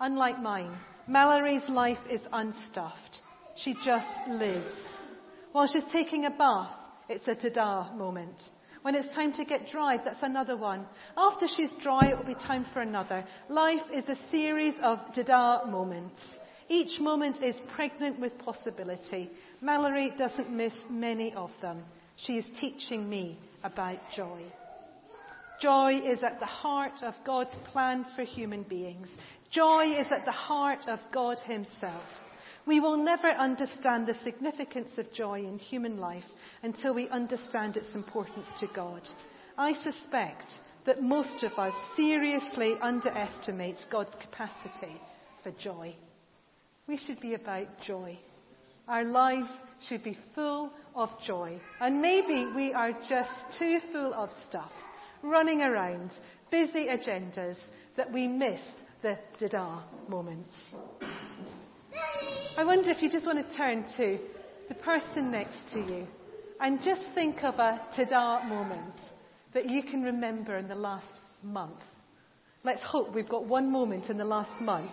Unlike 0.00 0.40
mine, 0.40 0.74
Mallory's 1.06 1.68
life 1.68 1.98
is 2.08 2.22
unstuffed. 2.32 3.20
She 3.54 3.74
just 3.84 4.08
lives. 4.28 4.74
While 5.52 5.66
she's 5.66 5.84
taking 5.92 6.24
a 6.24 6.30
bath, 6.30 6.72
it's 7.10 7.28
a 7.28 7.34
Dada 7.34 7.92
moment. 7.94 8.42
When 8.80 8.94
it's 8.94 9.14
time 9.14 9.32
to 9.32 9.44
get 9.44 9.68
dried, 9.68 10.00
that's 10.04 10.22
another 10.22 10.56
one. 10.56 10.86
After 11.18 11.46
she's 11.46 11.72
dry, 11.82 12.08
it 12.08 12.16
will 12.16 12.24
be 12.24 12.34
time 12.34 12.64
for 12.72 12.80
another. 12.80 13.26
Life 13.50 13.82
is 13.92 14.08
a 14.08 14.16
series 14.30 14.74
of 14.82 15.00
Dada 15.14 15.66
moments. 15.66 16.24
Each 16.68 16.98
moment 16.98 17.42
is 17.42 17.56
pregnant 17.74 18.18
with 18.18 18.38
possibility. 18.38 19.30
Mallory 19.60 20.12
doesn't 20.16 20.50
miss 20.50 20.72
many 20.88 21.34
of 21.34 21.50
them. 21.60 21.82
She 22.16 22.38
is 22.38 22.48
teaching 22.58 23.06
me 23.06 23.38
about 23.62 23.98
joy. 24.16 24.40
Joy 25.60 25.96
is 25.96 26.22
at 26.22 26.40
the 26.40 26.46
heart 26.46 27.02
of 27.02 27.14
God's 27.24 27.56
plan 27.70 28.06
for 28.16 28.22
human 28.22 28.62
beings. 28.62 29.10
Joy 29.50 29.94
is 29.98 30.10
at 30.10 30.24
the 30.24 30.32
heart 30.32 30.88
of 30.88 31.00
God 31.12 31.38
Himself. 31.38 32.04
We 32.66 32.80
will 32.80 32.96
never 32.96 33.28
understand 33.28 34.06
the 34.06 34.14
significance 34.22 34.96
of 34.96 35.12
joy 35.12 35.40
in 35.40 35.58
human 35.58 35.98
life 35.98 36.24
until 36.62 36.94
we 36.94 37.08
understand 37.08 37.76
its 37.76 37.94
importance 37.94 38.46
to 38.60 38.68
God. 38.74 39.02
I 39.58 39.74
suspect 39.74 40.50
that 40.86 41.02
most 41.02 41.42
of 41.42 41.52
us 41.58 41.74
seriously 41.94 42.74
underestimate 42.80 43.84
God's 43.90 44.14
capacity 44.14 45.00
for 45.42 45.50
joy. 45.52 45.94
We 46.86 46.96
should 46.96 47.20
be 47.20 47.34
about 47.34 47.66
joy. 47.82 48.18
Our 48.88 49.04
lives 49.04 49.50
should 49.88 50.02
be 50.02 50.18
full 50.34 50.70
of 50.94 51.10
joy. 51.24 51.60
And 51.80 52.00
maybe 52.00 52.50
we 52.54 52.72
are 52.72 52.92
just 53.08 53.30
too 53.58 53.78
full 53.92 54.14
of 54.14 54.30
stuff, 54.46 54.72
running 55.22 55.62
around, 55.62 56.18
busy 56.50 56.86
agendas, 56.86 57.56
that 57.96 58.12
we 58.12 58.26
miss 58.26 58.60
the 59.02 59.18
Dada 59.38 59.82
moments. 60.08 60.54
I 62.56 62.64
wonder 62.64 62.90
if 62.90 63.02
you 63.02 63.10
just 63.10 63.26
want 63.26 63.46
to 63.46 63.56
turn 63.56 63.84
to 63.96 64.18
the 64.68 64.74
person 64.74 65.30
next 65.30 65.70
to 65.72 65.78
you 65.78 66.06
and 66.60 66.82
just 66.82 67.02
think 67.14 67.42
of 67.42 67.54
a 67.54 67.80
Tada 67.96 68.46
moment 68.46 69.00
that 69.54 69.68
you 69.68 69.82
can 69.82 70.02
remember 70.02 70.56
in 70.58 70.68
the 70.68 70.74
last 70.74 71.12
month. 71.42 71.80
Let's 72.62 72.82
hope 72.82 73.14
we've 73.14 73.28
got 73.28 73.46
one 73.46 73.72
moment 73.72 74.10
in 74.10 74.18
the 74.18 74.24
last 74.24 74.60
month 74.60 74.92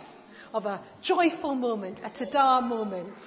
of 0.53 0.65
a 0.65 0.81
joyful 1.01 1.55
moment, 1.55 1.99
a 2.03 2.09
Tada 2.09 2.65
moment. 2.65 3.17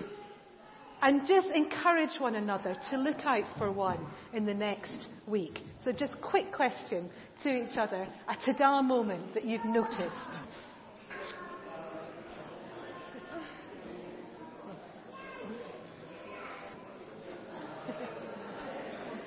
And 1.02 1.26
just 1.26 1.48
encourage 1.48 2.18
one 2.18 2.34
another 2.34 2.76
to 2.90 2.98
look 2.98 3.24
out 3.24 3.44
for 3.56 3.72
one 3.72 3.98
in 4.34 4.44
the 4.44 4.52
next 4.52 5.08
week. 5.26 5.60
So 5.82 5.92
just 5.92 6.20
quick 6.20 6.52
question 6.52 7.08
to 7.42 7.48
each 7.48 7.78
other, 7.78 8.06
a 8.28 8.34
Tada 8.34 8.84
moment 8.84 9.32
that 9.34 9.44
you've 9.46 9.64
noticed. 9.64 10.40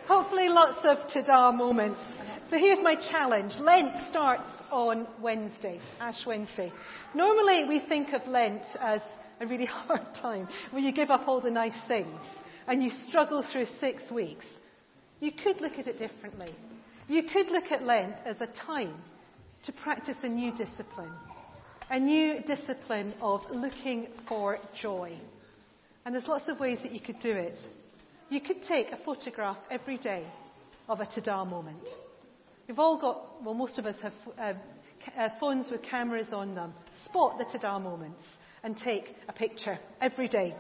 Hopefully 0.08 0.50
lots 0.50 0.86
of 0.86 1.08
ta-da 1.08 1.52
moments. 1.52 2.02
So 2.50 2.58
here's 2.60 2.84
my 2.84 2.96
challenge. 2.96 3.58
Lent 3.58 3.96
starts 4.10 4.50
on 4.72 5.08
Wednesday, 5.20 5.80
Ash 6.00 6.24
Wednesday. 6.26 6.72
Normally 7.16 7.64
we 7.68 7.80
think 7.80 8.14
of 8.14 8.28
Lent 8.28 8.64
as 8.80 9.02
a 9.44 9.48
really 9.48 9.66
hard 9.88 10.14
time 10.16 10.48
where 10.72 10.82
you 10.82 10.92
give 10.92 11.12
up 11.12 11.28
all 11.28 11.42
the 11.42 11.52
nice 11.52 11.78
things 11.88 12.22
and 12.68 12.82
you 12.82 12.90
struggle 12.90 13.44
through 13.44 13.66
six 13.80 14.10
weeks. 14.10 14.46
You 15.20 15.32
could 15.32 15.62
look 15.62 15.74
at 15.74 15.88
it 15.88 15.98
differently. 15.98 16.54
You 17.08 17.24
could 17.24 17.48
look 17.48 17.72
at 17.72 17.84
Lent 17.84 18.16
as 18.26 18.42
a 18.42 18.48
time 18.48 18.96
to 19.64 19.72
practice 19.72 20.18
a 20.24 20.30
new 20.30 20.52
discipline. 20.52 21.12
A 21.90 22.00
new 22.00 22.42
discipline 22.42 23.14
of 23.22 23.42
looking 23.52 24.08
for 24.28 24.58
joy. 24.76 25.18
And 26.06 26.16
there's 26.16 26.28
lots 26.28 26.48
of 26.48 26.60
ways 26.60 26.80
that 26.84 26.94
you 26.94 27.00
could 27.00 27.20
do 27.20 27.32
it. 27.32 27.60
You 28.30 28.42
could 28.42 28.64
take 28.64 28.92
a 28.92 28.98
photograph 28.98 29.58
every 29.70 29.98
day 29.98 30.26
of 30.88 31.02
a 31.02 31.06
Tada 31.06 31.48
moment. 31.50 31.88
We've 32.68 32.80
all 32.80 32.98
got, 32.98 33.44
well, 33.44 33.54
most 33.54 33.78
of 33.78 33.86
us 33.86 33.96
have 34.02 34.14
uh, 34.40 34.54
uh, 35.18 35.30
phones 35.40 35.70
with 35.70 35.84
cameras 35.84 36.32
on 36.32 36.56
them. 36.56 36.74
Spot 37.06 37.38
the 37.38 37.46
Tada 37.46 37.82
moments 37.82 38.24
and 38.64 38.78
take 38.78 39.16
a 39.28 39.34
picture 39.34 39.78
every 40.02 40.28
day. 40.28 40.56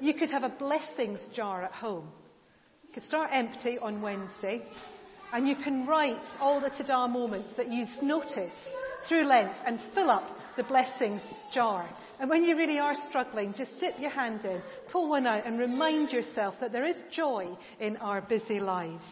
You 0.00 0.14
could 0.14 0.30
have 0.30 0.42
a 0.42 0.48
blessings 0.48 1.20
jar 1.34 1.62
at 1.62 1.72
home. 1.72 2.08
You 2.82 2.92
could 2.92 3.04
start 3.04 3.30
empty 3.32 3.78
on 3.78 4.02
Wednesday 4.02 4.62
and 5.32 5.48
you 5.48 5.56
can 5.56 5.86
write 5.86 6.26
all 6.40 6.60
the 6.60 6.68
Tada 6.68 7.08
moments 7.08 7.52
that 7.56 7.70
you 7.70 7.86
notice 8.02 8.54
through 9.08 9.24
Lent 9.24 9.56
and 9.66 9.80
fill 9.94 10.10
up 10.10 10.28
the 10.56 10.62
blessings 10.64 11.22
jar. 11.52 11.88
And 12.20 12.28
when 12.28 12.44
you 12.44 12.56
really 12.56 12.78
are 12.78 12.94
struggling, 13.08 13.54
just 13.54 13.78
dip 13.80 13.98
your 13.98 14.10
hand 14.10 14.44
in, 14.44 14.60
pull 14.90 15.08
one 15.08 15.26
out, 15.26 15.46
and 15.46 15.58
remind 15.58 16.12
yourself 16.12 16.56
that 16.60 16.72
there 16.72 16.84
is 16.84 17.02
joy 17.10 17.48
in 17.80 17.96
our 17.96 18.20
busy 18.20 18.60
lives. 18.60 19.06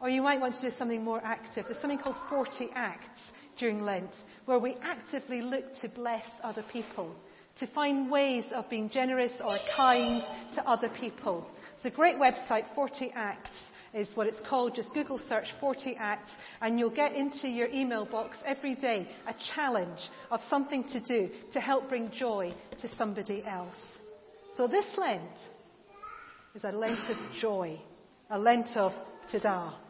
Or 0.00 0.08
you 0.08 0.22
might 0.22 0.40
want 0.40 0.54
to 0.54 0.70
do 0.70 0.76
something 0.76 1.04
more 1.04 1.20
active. 1.22 1.66
There's 1.68 1.80
something 1.80 1.98
called 1.98 2.16
40 2.30 2.70
Acts 2.74 3.20
during 3.58 3.82
Lent, 3.82 4.16
where 4.44 4.58
we 4.58 4.76
actively 4.82 5.42
look 5.42 5.74
to 5.74 5.88
bless 5.88 6.24
other 6.42 6.64
people, 6.72 7.14
to 7.56 7.66
find 7.66 8.10
ways 8.10 8.44
of 8.54 8.68
being 8.68 8.88
generous 8.88 9.32
or 9.44 9.58
kind 9.76 10.22
to 10.52 10.68
other 10.68 10.88
people. 10.88 11.46
It's 11.76 11.84
a 11.84 11.90
great 11.90 12.16
website, 12.16 12.64
40 12.74 13.12
Acts 13.14 13.56
is 13.94 14.14
what 14.14 14.26
it's 14.26 14.40
called. 14.40 14.74
Just 14.74 14.92
Google 14.92 15.18
search 15.18 15.48
40 15.58 15.96
Acts 15.98 16.32
and 16.60 16.78
you'll 16.78 16.90
get 16.90 17.14
into 17.14 17.48
your 17.48 17.68
email 17.68 18.04
box 18.04 18.38
every 18.44 18.74
day 18.74 19.08
a 19.26 19.34
challenge 19.54 20.10
of 20.30 20.40
something 20.44 20.84
to 20.88 21.00
do 21.00 21.30
to 21.52 21.60
help 21.60 21.88
bring 21.88 22.10
joy 22.10 22.54
to 22.78 22.88
somebody 22.96 23.42
else. 23.44 23.80
So 24.56 24.66
this 24.66 24.86
Lent 24.96 25.48
is 26.54 26.64
a 26.64 26.70
Lent 26.70 27.10
of 27.10 27.16
joy, 27.40 27.78
a 28.30 28.38
Lent 28.38 28.76
of 28.76 28.92
Tada. 29.30 29.85